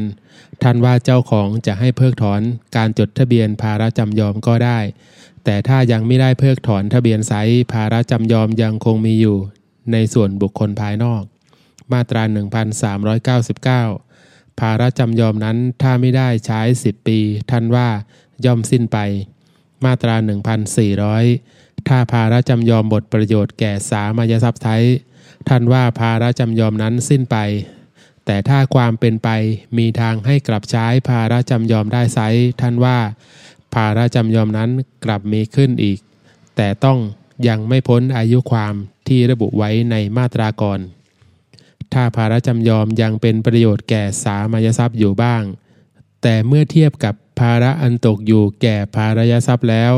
[0.62, 2.42] ท่านว่าเจ้าของจะให้เพิกถอน
[2.76, 4.80] การจดทะเบียนภาระจำยอมก็ได้
[5.44, 7.34] แต่ถ้ายังไม่ได้เพิกถอนทะเบียนไซ
[7.74, 9.38] ภาระจำยอมยังคงมีอยู่
[9.92, 11.24] ในส่วนบุคคลภายนอก
[11.94, 12.24] มาตรา
[14.00, 14.03] 1399
[14.60, 17.20] ภาระจำยอมนั้นถ้าไม่ได้ใช้10ปี
[17.52, 17.88] ท่านว่า
[18.46, 18.98] ย่อมสิ้นไป
[19.86, 20.16] มาตรา
[21.02, 24.84] 1,400 ถ้าภาระจำยอมบทประโยชน์แก่สามัญทรัพย์ไทย
[25.50, 27.38] ท่านว่าภาระจำยอมนั้นสิ้นไป
[28.26, 29.30] แต่ถ้าความเป็นไป
[29.78, 32.20] มีทางให้กลับใช้ภาระจำยอมได้ไซ
[32.62, 32.98] ท่านว่า
[33.76, 34.70] ภาระจำยอมนั้น
[35.06, 36.00] กลับมีขึ้นอีก
[36.56, 37.00] แต่ต้อง
[37.48, 38.74] ยังไม่พ้นอายุความ
[39.08, 40.80] ที่ระบุไว้ในมาตราก่อน
[41.94, 45.44] ถ้าภาระจำยอมยังเป็นประโยชน์แก่สามัญทรัพย์อยู่บ้าง
[46.22, 49.94] แต่เมื่อเทียบกับภาระอันตกอยู่แก่ภารยทรัพย์แล้ว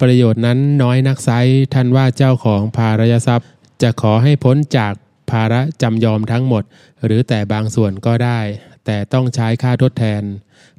[0.00, 1.30] ประโยชน์นั้นน้อยนักไซ
[1.74, 3.48] ท่านว่าเจ้าของภารยทรัพย์
[3.82, 4.94] จะขอให้พ้นจาก
[5.30, 6.62] ภาระจำยอมทั้งหมด
[7.04, 8.40] หรือแต่บางส่วนก็ได้
[8.84, 10.22] แต่ต้องใช้ค่าทดแทน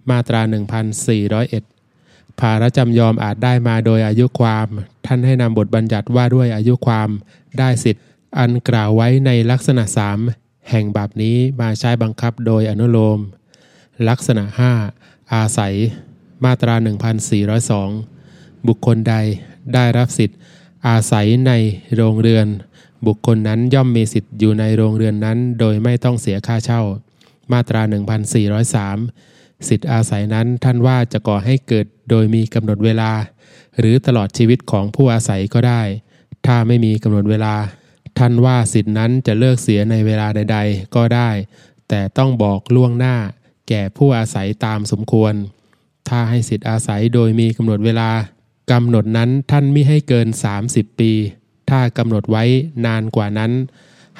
[0.09, 0.41] มาตรา
[1.21, 4.67] 1401 ภาระจำยอมอาจได้มาโดยอายุความ
[5.05, 7.09] ท่านให้นำบทบัญญัติว่าด้วยอายุความ
[7.59, 8.03] ได้สิทธิ์
[8.39, 10.19] อันกล่าวไว้ในลักษณะสาม
[10.69, 13.19] แห่งแบบนี้มาใช้บังคับโดยอนุโลม
[14.09, 14.43] ลักษณะ
[14.89, 15.73] 5 อาศัย
[16.45, 16.75] มาตรา
[17.91, 19.15] 1402 บุคคลใด
[19.73, 20.37] ได้รับสิทธิ์
[20.87, 21.51] อาศัยใน
[21.95, 22.47] โรงเรือน
[23.07, 26.81] บุคคลนั้นย่อมมีสิทธิ์อยู่ในโรงเรือนนั้น โดยไม่ต้องเสียค่าเช่า
[27.51, 27.81] มาตรา
[28.75, 33.11] 1403 สิทธิ์อาศัยนั้นท่านว่าจะก่อให้เกิดโดยมีกำหนดเวลา
[33.79, 35.81] หรือตลอดชีวิตของผู้อาศัยก็ได้
[36.45, 37.55] ถ้าไม่มีกำหนดเวลา
[38.17, 41.29] ท่านว่าสิทธินั้นจะเลิกเสียในเวลาใด ๆ ก็ได้
[41.89, 43.15] แต่ต้องบอกล่วงหน้า
[43.69, 45.33] แก่ผู้อาศัยตามสมควร
[46.09, 48.09] ถ้าให้สิทธิอาศัยโดยมีกำหนดเวลา
[48.71, 50.27] กำหนดนั้นท่านม่ให้เกิน
[50.63, 51.11] 30 ปี
[51.69, 52.43] ถ้ากำหนดไว้
[52.85, 53.51] นานกว่านั้น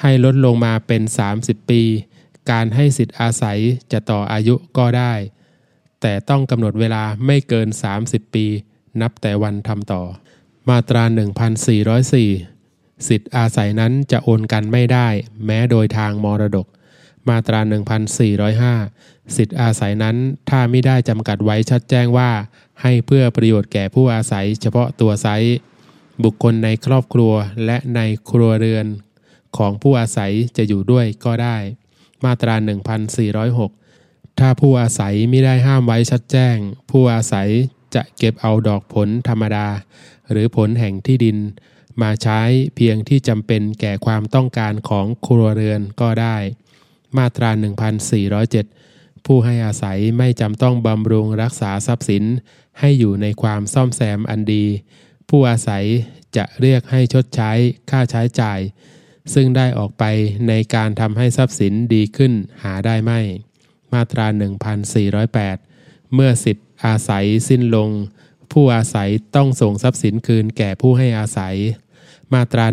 [0.00, 1.02] ให้ลดลงมาเป็น
[1.36, 1.82] 30 ปี
[2.50, 3.58] การให้สิทธิอาศัย
[3.92, 5.14] จะต่ออายุก็ได้
[6.00, 7.68] แต่ต้องกำหนดเวลาไม่เกิน
[8.02, 8.46] 30 ปี
[9.00, 10.02] นับแต่วันทำต่อ
[10.68, 11.02] มาตรา
[11.84, 12.57] 1404
[13.06, 15.08] สิทธิ์อาศัยนั้นจะโอนกันไม่ได้
[15.46, 16.66] แม้โดยทางมรดก
[17.28, 17.60] มาตรา
[18.68, 20.16] 1405 สิทธิ์อาศัยนั้น
[20.48, 22.30] ถ้าไม่ได้จำกัดไว้ชัดแจ้งว่า
[22.82, 25.26] ให้เพื่อประโยชน์แก่ผู้อาศัย เฉพาะตัวไซ
[26.24, 27.32] บุคคลในครอบครัว
[27.66, 28.86] และในครัวเรือน
[29.56, 31.56] ของผู้อาศัยจะอยู่ด้วยก็ได้
[32.24, 32.54] มาตรา
[33.26, 36.56] 1406 ถ้าผู้อาศัยไม่ได้ห้ามไว้ชัดแจ้ง
[36.90, 37.48] ผู้อาศัย
[37.94, 39.66] จะเก็บเอาดอกผลธรรมดา
[40.30, 41.38] หรือผลแห่งที่ดิน
[42.02, 42.40] มาใช้
[42.76, 46.36] เพียงที่จำเป็นแก่ความต้องการของครัวเรือนก็ได้
[47.16, 47.50] มาตรา
[48.42, 52.24] 1407 ผู้ให้อาศัยไม่จำต้องบำรุงรักษาทรัพย์สิน
[52.78, 54.64] ให้อยู่ในความซ่อมแซมอันดี
[55.28, 55.84] ผู้อาศัย
[56.36, 57.52] จะเรียกให้ชดใช้
[57.90, 58.60] ค่าใช้จ่าย
[59.34, 60.04] ซึ่งได้ออกไป
[60.48, 62.32] ในการทำให้ทรัพย์สินดีขึ้น
[62.62, 63.20] หาได้ไม่
[63.92, 64.26] มาตรา
[65.20, 67.90] 1408 เมื่อสิทธิอาศัยสิ้นลง
[68.52, 71.56] ผู้อาศัยต้องส่งทรัพย์สินคืนแก่ผู้ให้อาศัย
[72.34, 72.64] มาตรา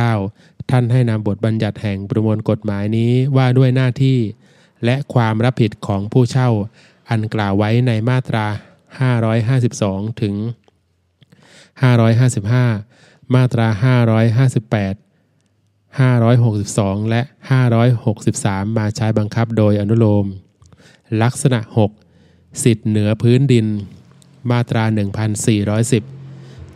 [0.00, 4.18] 1409 ท่านให้นำบทบัญญัติแห่งประมวลกฎหมายนี้ว่าด้วยหน้าที่
[4.84, 6.50] และความรับผิดของผู้เช่า
[7.10, 8.46] อันกล่าวไว้ในมาตรา
[9.34, 10.34] 552 ถึง
[11.64, 14.96] 555 มาตรา 558
[15.98, 17.22] 562 และ
[17.98, 20.26] 563 มาใช้บังคับโดยอนุโลม
[21.22, 21.60] ลักษณะ
[22.14, 23.66] 6 สิทธิ์เหนือพื้นดิน
[24.50, 24.84] มาตรา
[25.58, 26.23] 1410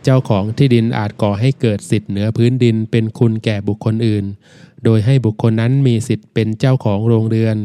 [0.03, 4.25] เจ้าของที่ดินอาจก่อให้เกิดสิทธิ์เหนือพื้นดินเป็นคุณแก่บุคคลอื่น
[4.83, 7.57] โดยให้บุคคลนั้นมีสิทธิ์เป็นเจ้าของโรงเรือน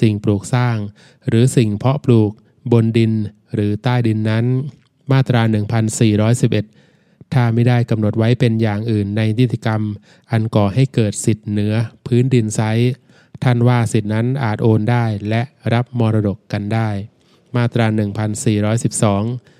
[0.00, 0.76] สิ่งปลูกสร้าง
[1.28, 2.30] หรือสิ่งเพาะปลูก
[2.72, 3.12] บนดิน
[3.54, 4.44] หรือใต้ดินนั้น
[5.12, 5.42] มาตรา
[6.18, 9.82] 1411 ถ้าไม่ได้กำหนดไว้เป็นอย่างอื่นในนิติกรรม
[10.30, 11.74] อันก่อให้เกิดสิทธิ์เหนือ
[12.06, 12.60] พื้นดินไซ
[13.42, 16.88] ท่านว่าสิทธินั้นอาจโอนได้และรับมรดกกันได้
[17.56, 19.59] มาตรา 1412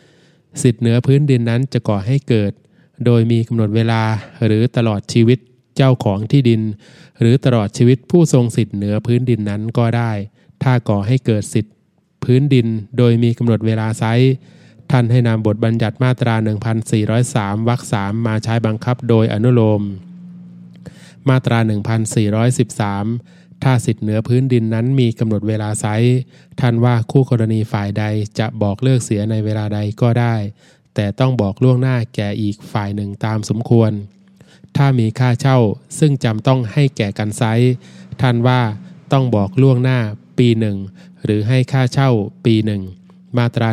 [0.63, 2.53] สิทธิ์เหนือพื้นดินนั้นจะก่อให้เกิด
[3.05, 4.03] โดยมีกำหนดเวลา
[4.45, 5.39] หรือตลอดชีวิต
[5.77, 6.63] เจ้าของที่ดิน
[7.21, 10.13] หรือตลอดชีวิตผู้ทรงสิทธิ์เหนือพื้นดินนั้นก็ได้
[10.63, 11.75] ถ้าก่อให้เกิดสิทธิ์
[12.25, 12.67] พื้นดิน
[12.99, 14.05] โดยมีกำหนดเวลาไซ
[14.91, 16.35] ท่านให้นำบทบัญญัติมาตรา
[17.03, 19.83] 1403วรรคสามมาใช้บังคับโดยอนุโลม
[21.29, 21.59] มาตรา
[22.75, 25.87] 1413 ถ้าสิทธิ์เหนือพื้นดินนั้นมีกำหนดเวลาไซ
[26.61, 28.05] ท่านว่าคู่กรณีฝ่ายใด
[28.39, 30.35] จะบอกเลิกเสียในเวลาใดก็ได้
[30.95, 33.93] แต่ต้องบอกล่วงหน้าแก่อีกฝ่ายหนึ่งตามสมควร
[34.77, 35.59] ถ้ามีค่าเช่า
[35.99, 37.43] ซึ่งจำต้องให้แก่กันไซ
[38.21, 38.61] ท่านว่า
[39.13, 39.99] ต้องบอกล่วงหน้า
[40.39, 40.77] ปีหนึ่ง
[41.25, 42.11] หรือให้ค่าเช่า
[42.45, 42.83] ปีหนึ่ง
[43.39, 43.69] มาตรา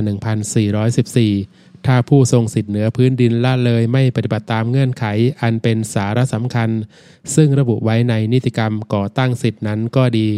[0.88, 5.06] 1414 ถ้าผู้ทรงสิทธิ์เหนือพื้นดินละเลยไม่ปฏิบัติตามเงื่อนไข
[5.42, 6.70] อันเป็นสาระสำคัญ
[7.36, 10.30] ซึ่งระบุไว้ในนิติกรรมก่อตั้งสิทธินั้นก็ดี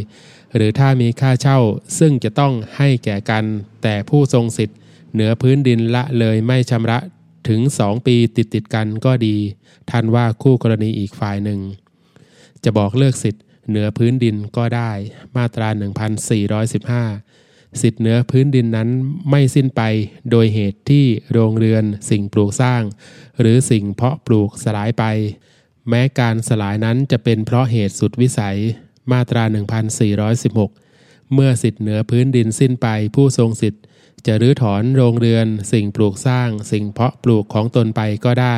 [0.55, 1.59] หรือถ้ามีค่าเช่า
[1.99, 3.45] ซึ่งจะต้องให้แก่กัน
[3.83, 4.77] แต่ผู้ทรงสิทธิ์
[5.13, 6.99] เหนือพื้นดินละเลยไม่ชำระ
[7.47, 9.35] ถึงสองปีติดติดกันก็ดี
[9.89, 11.59] ท่านว่าคู่กรณีอีกฝ่ายหนึ่ง
[12.63, 14.91] จะบอกเลิกสิทธิ์เหนือพื้นดินก็ได้
[15.35, 15.67] มาตรา
[17.05, 17.48] 1415
[17.81, 18.89] สิทธิ์เหนือพื้นดินนั้น
[19.29, 19.81] ไม่สิ้นไป
[20.31, 22.81] โดยเหตุที่โรงเรือนสิ่งปลูกสร้าง
[23.39, 25.03] หรือสิ่งเพาะปลูกสลายไป
[25.89, 28.57] แม้การสลายนั้นจะเป็นเพราะเหตุสุดวิสัย
[29.11, 29.43] มาตรา
[30.59, 33.79] 1416 เมื่อสิทธิเหนือพื้นดินสิ้นไปผู้ทรงสิทธิ
[34.25, 38.57] จะรื้อถอนโรงเรือนสิ่งปลูกสร้าง สิ่งเพาะปลูกของตนไปก็ได้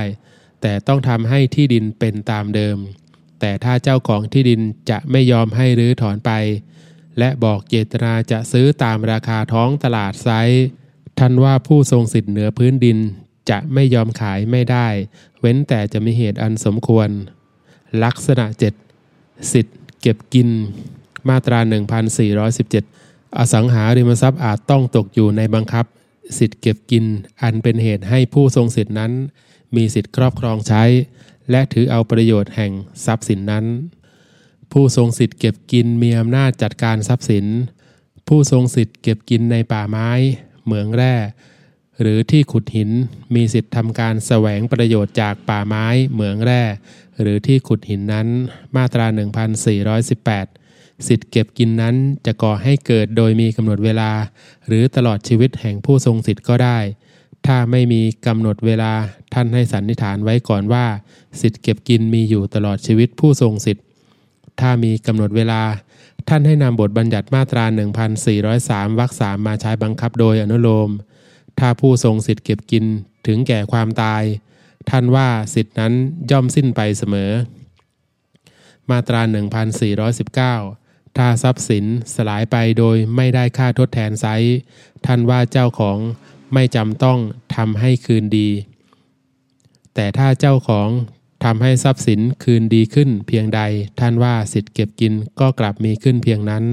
[0.62, 2.78] แต่ต้องทำให้ที่ดินเป็นตามเดิม
[3.39, 6.32] แต่ถ้าเจ้าของที่ดินจะไม่ยอมให้รื้อถอนไป
[7.20, 10.66] และบอกเจตนาจะซื้อตามราคาท้องตลาดไซส์
[11.20, 12.97] ท่านว่าผู้ทรงสิทธิ์เหนือพื้นดิน
[13.49, 14.88] จะไม่ยอมขายไม่ได้
[15.39, 17.09] เว้นแต่จะมีเหตุอันสมควร
[18.03, 18.45] ลักษณะ
[18.99, 20.49] 7 สิทธิ์เก็บกิน
[21.30, 21.59] มาตรา
[22.43, 25.86] 1417 อสังหาริมทรัพย์อาจต้องตกอยู่ในบังคับ
[26.39, 27.05] สิทธิ์เก็บกิน
[27.41, 29.12] อันเป็นเหตุให้ผู้ทรงสิทธินั้น
[29.76, 30.84] มีสิทธิ์ครอบครองใช้
[31.51, 32.72] และถือเอาประโยชน์แห่ง
[33.05, 33.66] ทรัพย์สินนั้น
[34.72, 37.45] ผู้ทรงสิทธิ์เก็บกินมีอำนาจจัดการทรัพย์สิน
[38.28, 40.09] ผู้ทรงสิทธิ์เก็บกินในป่าไม้
[40.65, 41.15] เหมืองแร่
[42.01, 42.89] หรือที่ขุดหิน
[43.36, 46.63] มีสิทธิ์ทำการแสวงประโยชน์จากป่าไม้ เหมืองแร่
[47.22, 48.28] หรือที่ขุดหินนั้น
[48.76, 49.05] มาตรา
[50.01, 51.95] 1418 สิทธิ์เก็บกินนั้น
[52.26, 54.11] จะก่อให้เกิดโดยมีกำหนดเวลา
[54.67, 56.78] หรือตลอดชีวิตแห่งผู้ทรงสิทธิ์ก็ได้
[57.45, 58.93] ถ้าไม่มีกำหนดเวลา
[59.34, 60.86] ท่านให้สันนิษฐานไว้ก่อนว่า
[61.41, 63.86] สิทธิ์เก็บกินมีอยู่ตลอดชีวิตผู้ทรงสิทธิ์
[64.60, 65.62] ถ้ามีกำหนดเวลา
[66.28, 67.66] ท่านให้นำบทบัญญัติมาตรา
[68.32, 70.89] 1403วรรคสามมาใช้บังคับโดยอนุโลม
[71.60, 72.86] ถ้าผู้ทรงสิทธิ์เก็บกิน
[73.28, 74.24] ถึงแก่ความตาย
[74.89, 75.93] ท่านว่าสิทธินั้น
[76.32, 77.32] ย่อมสิ้นไปเสมอ
[78.89, 79.22] มาตรา
[80.39, 81.86] 1419 ถ้าทรัพย์สิน
[82.16, 84.26] สลายไปโดยไม่ได้ค่าทดแทนไซ
[85.06, 85.97] ท่านว่าเจ้าของ
[86.54, 87.20] ไม่จำต้อง
[87.56, 88.49] ทำให้คืนดี
[89.95, 90.89] แต่ถ้าเจ้าของ
[91.44, 93.62] ทำให้ทรัพย์สินคืนดีขึ้นเพียงใด
[94.00, 96.64] ท่านว่าสิทธิ์เก็บกินก็กลับมีขึ้นเพียงนั้น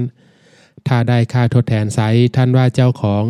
[0.87, 1.99] ถ้าได้ค่าทดแทนไซ
[2.35, 3.23] ท่านว่าเจ้าของ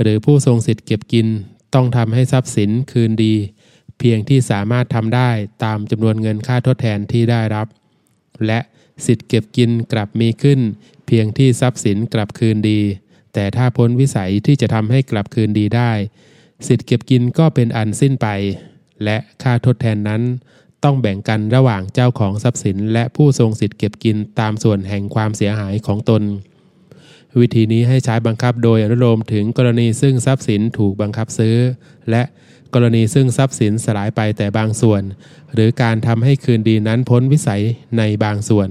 [0.00, 1.26] หรือผู้ทรงสิทธิ์เก็บกิน
[1.74, 3.34] ต้องทำให้ทรัพย์สินคืนดี
[3.98, 5.30] เพียงที่สามารถทำได้
[5.64, 7.66] ตามจำนวนเงินค่าทดแทนที่ได้รับ
[8.46, 8.60] และ
[9.06, 10.60] สิทธิ์เก็บกินกลับมีขึ้น
[11.06, 12.80] เพียงที่ทรัพย์สินกลับคืนดี
[13.34, 15.92] แต่ถ้าพ้นวิสัยที่จะทำให้กลับคืนดีได้
[16.68, 18.26] สิทธิ์เก็บกินก็เป็นอันสิ้นไป
[19.04, 20.22] และค่าทดแทนนั้น
[20.84, 26.22] ต้องแบ่งกันระหว่างเจ้าของทรัพย์สิน และผู้ทรงสิทธิ์เก็บกินตามส่วนแห่งความเสียหายของตน
[27.40, 31.56] วิธีนี้ให้ใช้บังคับโดยอนุโลมถึงกรณีซึ่งทรัพย์สินถูกบังคับซื้อ
[32.10, 32.22] และ
[32.74, 35.02] กรณีซึ่งทรัพย์สินสลายไปแต่บางส่วน
[35.52, 37.62] หรือการทำให้คืนดีนั้นพ้นวิสัย
[37.98, 38.68] ในบางส่วน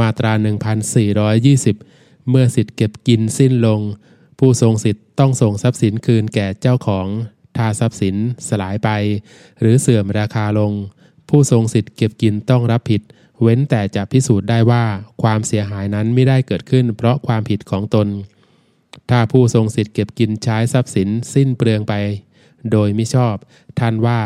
[0.00, 0.32] มาตรา
[1.10, 3.80] 1420 เมื่อสิทธิ์เก็บกินสิ้นลง
[4.38, 7.06] ผู้ทรงสิทธิ์ต้องส่งทรัพย์สินคืนแก่เจ้าของ
[7.56, 8.16] ถ้าทรัพย์สิน
[8.48, 8.88] สลายไป
[9.60, 10.72] หรือเสื่อมราคาลง
[11.28, 13.02] ผู้ทรงสิทธิ์เก็บกินต้องรับผิด
[13.42, 14.84] เว้นแต่จะพิสูจน์ได้ว่า
[15.22, 18.08] ความเสียหายนั้นไม่ได้เกิดขึ้น เพราะความผิดของตน
[19.10, 21.94] ถ้าผู้ทรงสิทธิ์เก็บกินใช้ทรัพย์สินสิ้นเปลืองไป
[22.70, 23.34] โดยไม่ชอบ
[23.78, 24.20] ท่านว่า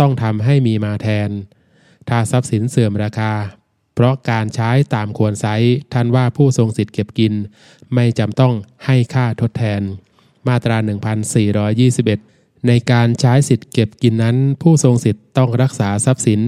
[0.00, 1.30] ต้องทำให้มีมาแทน
[2.08, 3.32] ถ้าทรัพย์สินเสื่อมราคา
[3.94, 5.46] เพราะการใช้ตามควรไซ
[5.92, 7.34] ท่านว่าผู้ทรงสิทธิ์เก็บกิน
[7.94, 8.54] ไม่จำต้อง
[8.86, 9.80] ให้ค่าทดแทน
[10.48, 10.76] มาตรา
[11.80, 12.33] 1421
[12.66, 16.40] ในการใช้สิทธิ์เก็บกินนั้น ผู้ทรงสิทธิ์ต้องรักษาทรัพย์สิน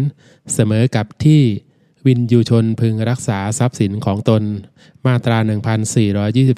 [0.55, 1.43] เสมอกับที่
[2.07, 4.43] วินยูชนพึงรักษาทรัพย์สินของตน
[5.07, 5.39] มาตรา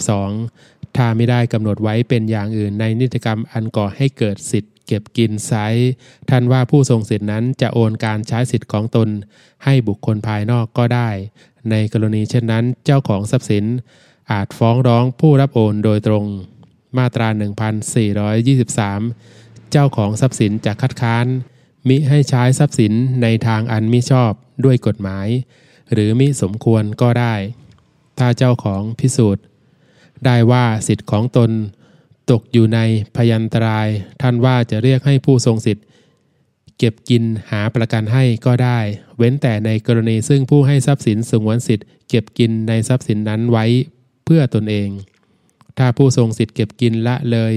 [0.09, 5.53] 1422 ถ้าไม่ได้กำหนดไว้เป็นอย่างอื่นในนิติกรรมอันก่อให้เกิดสิทธิ์เก็บกินไซ
[6.31, 9.09] ท่านว่าผู้ทรงสิทธินั้นจะโอนการใช้สิทธิ์ของตน
[9.65, 11.11] ให้บุคคลภายนอกก็ได้
[11.71, 13.65] ในกรณีเช่นนั้นเจ้าของทรัพย์สิน
[14.31, 16.25] อาจฟ้องร้องผู้รับโอนโดยตรง
[16.99, 17.39] มาตรา 1423
[19.71, 21.27] เจ้าของทรัพย์สินจะคัดค้าน
[21.89, 22.93] มิให้ใช้ทรัพย์สิน
[23.23, 24.33] ในทางอันมิชอบ
[24.65, 25.29] ด้วยกฎหมาย
[25.93, 27.35] หรือมิสมควรก็ได้
[28.19, 29.45] ถ้าเจ้าของพิสูจน์
[30.25, 31.51] ได้ว่าสิทธิ์ของตน
[32.31, 32.79] ตกอยู่ใน
[33.17, 33.89] พยันตราย
[34.23, 35.85] ท่านว่าจะเรียกให้ผู้ทรงสิทธิ์
[36.79, 38.79] เก็บกินหาประกันให้ก็ได้
[39.17, 43.65] เว้นแต่ในกรณีซึ่งผู้ให้ทรัพย์สินสงวนสิทธิ์เก็บกินในทรัพย์สินนั้นไว้
[44.25, 44.89] เพื่อตนเอง
[45.79, 47.55] ถ้าผู้ทรงสิทธิ์เก็บกินละเลย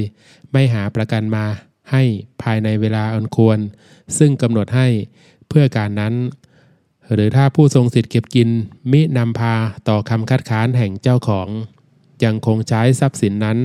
[0.51, 1.45] ไม่หาประกันมา
[1.91, 2.03] ให้
[2.41, 3.59] ภายในเวลาอันควร
[4.17, 4.87] ซึ่งกำหนดให้
[5.47, 6.13] เพื่อการนั้น
[7.13, 8.49] หรือถ้าผู้ทรงสิทธิ์เก็บกิน
[8.91, 9.55] มินำพา
[9.87, 11.47] ต่อคำคัดค้านแห่งเจ้าของ
[12.23, 13.57] ยังคงใช้ทรัพย์สินนั้น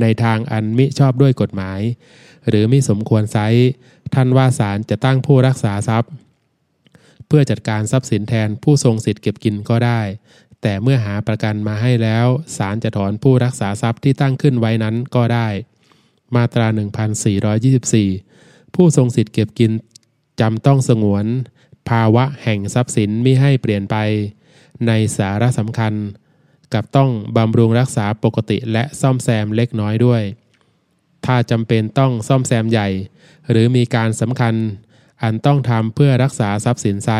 [0.00, 1.80] ในทางอันมิชอบด้วยกฎหมาย
[2.48, 3.38] หรือมิสมควรไซ
[4.14, 6.10] ท่านว่าศาลจะตั้งผู้รักษาทรัพย์
[7.26, 10.00] เพื่อจัดการทรัพย์สินแทนผู้ทรงสิทธิ์เก็บกินก็ได้
[10.62, 15.48] แต่เมื่อหาประกันมาให้แล้วศาลจะถอนผู้รักษาทรัพย์ที่ตั้งขึ้นไว้นั้นก็ได้
[16.34, 16.66] มาตรา
[17.50, 19.72] 1424 ผู้ทรงสิทธิ์เก็บกิน
[20.40, 21.24] จำต้องสงวน
[21.88, 23.96] ภาวะแห่งทรัพย์สินมิให้เปลี่ยนไป
[24.86, 25.92] ในสาระสำคัญ
[26.74, 30.22] กับต้องบำรุงรักษาปกติและซ่อมแซมเล็กน้อยด้วย
[31.26, 32.88] ถ้าจำเป็นต้องซ่อมแซมใหญ่
[33.50, 34.54] หรือมีการสำคัญ
[35.22, 37.10] อันต้องทำเพื่อรักษาทรัพย์สินไซ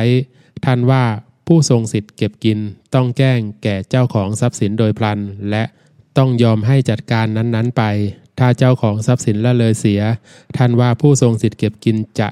[0.64, 1.04] ท่านว่า
[1.46, 2.58] ผู้ทรงสิทธิ์เก็บกิน
[2.94, 5.18] ต้องแจ้งแก่เจ้าของทรัพย์สินโดยพลัน
[5.50, 5.64] และ
[6.18, 7.82] ต้องยอมให้จัดการนั้นๆไป
[8.38, 10.02] ถ้าเจ้าของทรัพย์สินละเลยเสีย
[10.56, 12.28] ท่านว่าผู้ทรงสิทธิ์เก็บกินจะ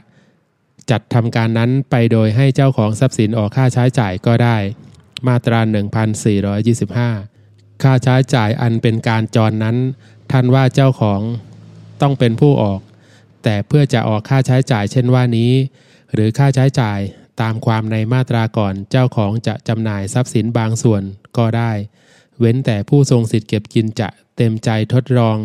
[0.90, 4.57] จัดทำการนั้นไปโดยให้เจ้าของทรัพย์สินออกค่าใช้จ่ายก็ได้
[5.26, 5.61] มาตรา
[6.46, 9.76] 1425 ค่าใช้จ่ายอันเป็นการจรนนั้น
[10.32, 11.20] ท่านว่าเจ้าของ
[12.02, 12.80] ต้องเป็นผู้ออก
[13.44, 15.52] แต่เพื่อจะออกค่าใช้จ่ายเช่นว่านี้
[16.12, 16.98] หรือค่าใช้จ่าย
[17.40, 21.02] ตามความในมาตราก่อนเจ้าของจะจำหน่ายทรัพย์สินบางส่วน
[21.38, 21.72] ก็ได้
[22.38, 25.38] เว้นแต่ผู้ทรงสิทธิ์เก็บกินจะเต็มใจทดลอง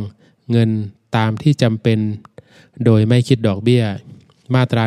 [0.51, 0.69] เงิน
[1.17, 1.99] ตามที่จำเป็น
[2.85, 3.83] โดยไม่คิดดอกเบี้ย
[4.55, 4.83] มาตรา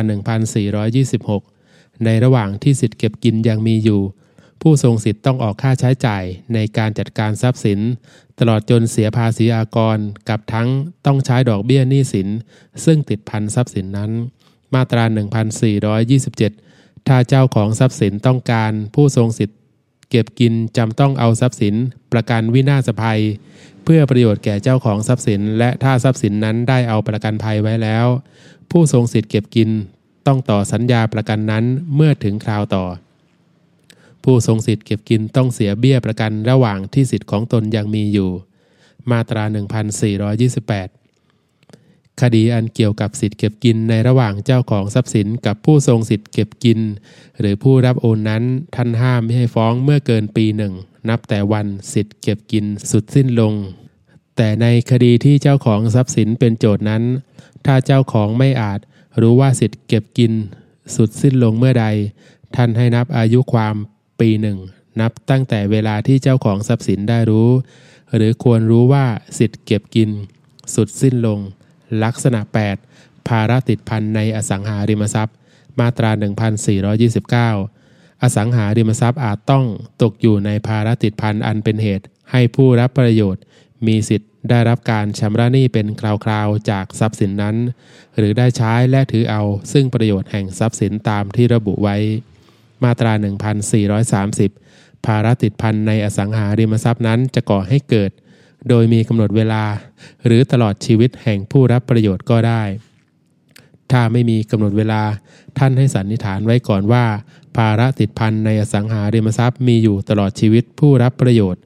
[1.21, 4.01] 1426 ในระหว่างที่สิทธิ์เก็บกินยังมีอยู่
[4.61, 7.79] ผู้ทรงสิทธิ์ต้องออกค่าใช้จ่ายในการจัดการทรัพย์สิน
[8.39, 9.97] ตลอดจนเสียภาษีอากร
[10.29, 10.69] กับทั้ง
[11.05, 12.27] ต้องใช้ดอกเบี้ยหนี้สิน
[12.85, 14.11] ซึ่งติดพันทรัพย์สินนั้น
[14.73, 15.03] มาตรา
[16.25, 19.59] 1427 ถ้าเจ้าของทรัพย์สินต้องการผู้ทรงสิทธิ์
[20.09, 21.75] เก็บกินจำต้องเอาทรัพย์สิน
[22.11, 23.21] ประกันวินาศภัย
[23.83, 28.07] เพื่อประโยชน์แก่เจ้าของทรัพย์สิน และถ้าทรัพย์สินนั้นได้เอาประกันภัยไว้แล้ว
[28.71, 29.69] ผู้ทรงสิทธิ์เก็บกิน
[30.27, 31.63] ต้องต่อสัญญาประกันนั้น
[31.95, 32.85] เมื่อถึงคราวต่อ
[34.23, 38.29] ผู้ทรงสิทธิ์เก็บกินต้องเสียเบี้ยประกันระหว่างที่สิทธิ์ของตนยังมีอยู่
[39.11, 41.02] มาตรา 1428
[42.23, 46.79] คดีอันเกี่ยวกับสิทธิ์เก็บกินในระหว่างเจ้าของทรัพย์สินกับผู้ทรงสิทธิ์เก็บกิน
[47.39, 48.43] หรือผู้รับโอนนั้น
[48.75, 50.73] ท่านห้ามไม่ให้ฟ้องเมื่อเกินปีหนึ่ง
[51.09, 53.53] นับแต่วันสิทธิ์เก็บกินสุดสิ้นลง
[54.37, 57.03] แต่ในคดีที่เจ้าของทรัพย์สินเป็นโจทย์นั้น
[57.65, 58.79] ถ้าเจ้าของไม่อาจ
[59.21, 60.33] รู้ว่าสิทธิ์เก็บกิน
[60.95, 61.85] สุดสิ้นลงเมื่อใด
[62.55, 63.75] ท่านให้นับอายุความ
[64.19, 64.57] ปีหนึ่ง
[65.01, 67.49] นับตั้งแต่เวลาที่เจ้าของทรัพย์สินได้รู้
[68.15, 69.05] หรือควรรู้ว่า
[69.39, 70.09] สิทธิ์เก็บกิน
[70.75, 71.41] สุดสิ้นลง
[72.03, 72.41] ลักษณะ
[72.85, 75.35] 8 ภาระติดพันในอสังหาริมทรัพย์
[75.79, 76.11] มาตรา
[77.57, 79.65] 1429 อสังหาริมทรัพย์อาจต้อง
[80.01, 83.43] ตกอยู่ในภาระติดพันอันเป็นเหตุ ให้ผู้รับประโยชน์
[83.87, 87.55] มีสิทธิ์ได้รับการชำระหนี้เป็นคราวๆ จากทรัพย์สินนั้น
[88.17, 91.97] หรือได้ใช้และถือเอาซึ่งประโยชน์แห่งทรัพย์สินตามที่ระบุไว้
[92.83, 93.13] มาตรา
[94.29, 98.11] 1430 ภาระติดพันในอสังหาริมทรัพย์นั้นจะก่อให้เกิด
[98.69, 99.63] โดยมีกำหนดเวลา
[100.25, 102.63] หรือตลอดชีวิตแห่งผู้รับประโยชน์ก็ได้
[103.91, 105.01] ถ้าไม่มีกำหนดเวลา
[105.57, 107.05] ท่านให้สันนิษฐานไว้ก่อนว่า
[107.57, 111.61] ภาระติดพันในอสังหาริมทรัพย์มีอยู่ตลอดชีวิตผู้รับประโยชน์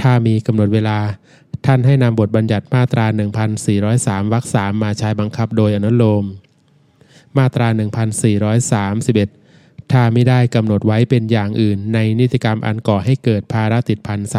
[0.00, 0.98] ถ้ามีกำหนดเวลา
[1.66, 3.06] ท่านให้นำบทบัญญัติมาตรา
[3.68, 6.24] 1403วรรคสามมาใช้บังคับโดยอนุโลม
[7.38, 7.68] มาตรา
[9.18, 14.36] 1431ถ้าไม่ได้กำหนดไว้เป็นอย่างอื่นในนิติกรรมอันก่อให้เกิดภาระติดพันไซ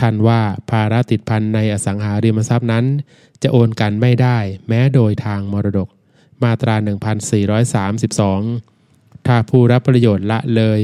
[0.00, 0.40] ท่านว่า
[0.70, 2.84] ภาระติดพันในอสังหาริมทรัพย์นั้น
[3.42, 4.38] จะโอนกันไม่ได้
[4.68, 5.88] แม้โดยทางมรดก
[6.42, 6.74] มาตรา
[7.80, 10.80] 1432 ถ้าผู้รับประโยชน์ละเลย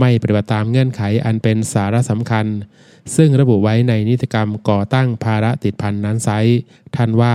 [0.00, 2.46] ไม่ปฏิบัติตามเงื่อนไขอันเป็นสาระสำคัญ
[3.16, 6.28] ซึ่งระบุไว้ในนิติกรรมก่อตั้งภาระติดพันนั้นไซ
[6.96, 7.34] ท่านว่า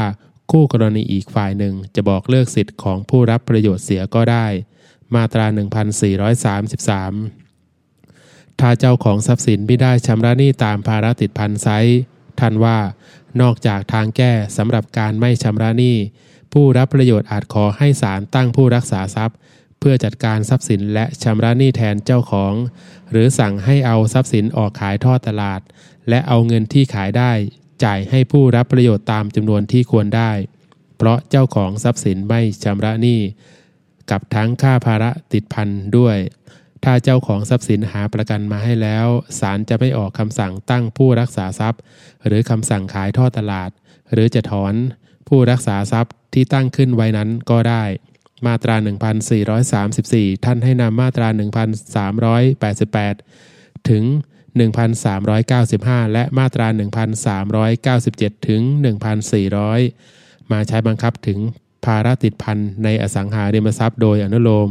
[0.51, 4.47] คู่กรณีอีกฝ่ายหนึ่งจะบอกเลิกสิทธิ์ของผู้รับประโยชน์เสียก็ได้
[5.15, 7.40] มาตรา 1433
[8.61, 11.67] ถ้าเจ้าของทรัพย์สินไม่ได้ชำระหนี้ตามภาระติดพันไซ
[12.39, 12.77] ท่านว่า
[13.41, 15.97] นอกจากทางแก้สำหรับการไม่ชำระหนี้
[16.53, 19.37] ผู้รับประโยชน์อาจขอให้ศาลตั้งผู้รักษาทรัพย์
[19.79, 22.53] เพื่อจัดการทรัพย์สินและชำระหนี้แทนเจ้าของ
[23.11, 25.61] หรือสั่งให้เอาทรัพย์สินออกขายทอดตลาด
[26.09, 27.31] และเอาเงินที่ขายได้
[27.83, 30.31] จ่ายให้ผู้รับประโยชน์ตามจำนวนที่ควรได้
[30.97, 33.19] เพราะเจ้าของทรัพย์สินไม่ชำระหนี้
[34.11, 36.17] กับทั้งค่าภาระติดพันด้วย
[36.83, 39.07] ถ้าเจ้าของทรัพย์สินหาประกันมาให้แล้ว
[39.39, 41.81] ศาลจะไม่ออกคำสั่งตั้งผู้รักษาทรัพย์
[42.25, 43.69] หรือคำสั่งขายท่อตลาด
[44.13, 44.73] หรือจะถอน
[45.27, 47.83] ผู้รักษาทรัพย์ที่ตั้งขึ้นไว้นั้นก็ได้
[48.45, 48.75] มาตรา
[49.59, 51.27] 1434 ท่านให้นำมาตรา
[52.93, 54.03] 1388 ถึง
[54.89, 56.67] 1395 และมาตรา
[57.97, 58.61] 1397 ถึง
[59.51, 61.39] 1400 มาใช้บังคับถึง
[61.85, 64.69] ภาระติดพันในอสังหาริมทรัพย์โดยอนุโลม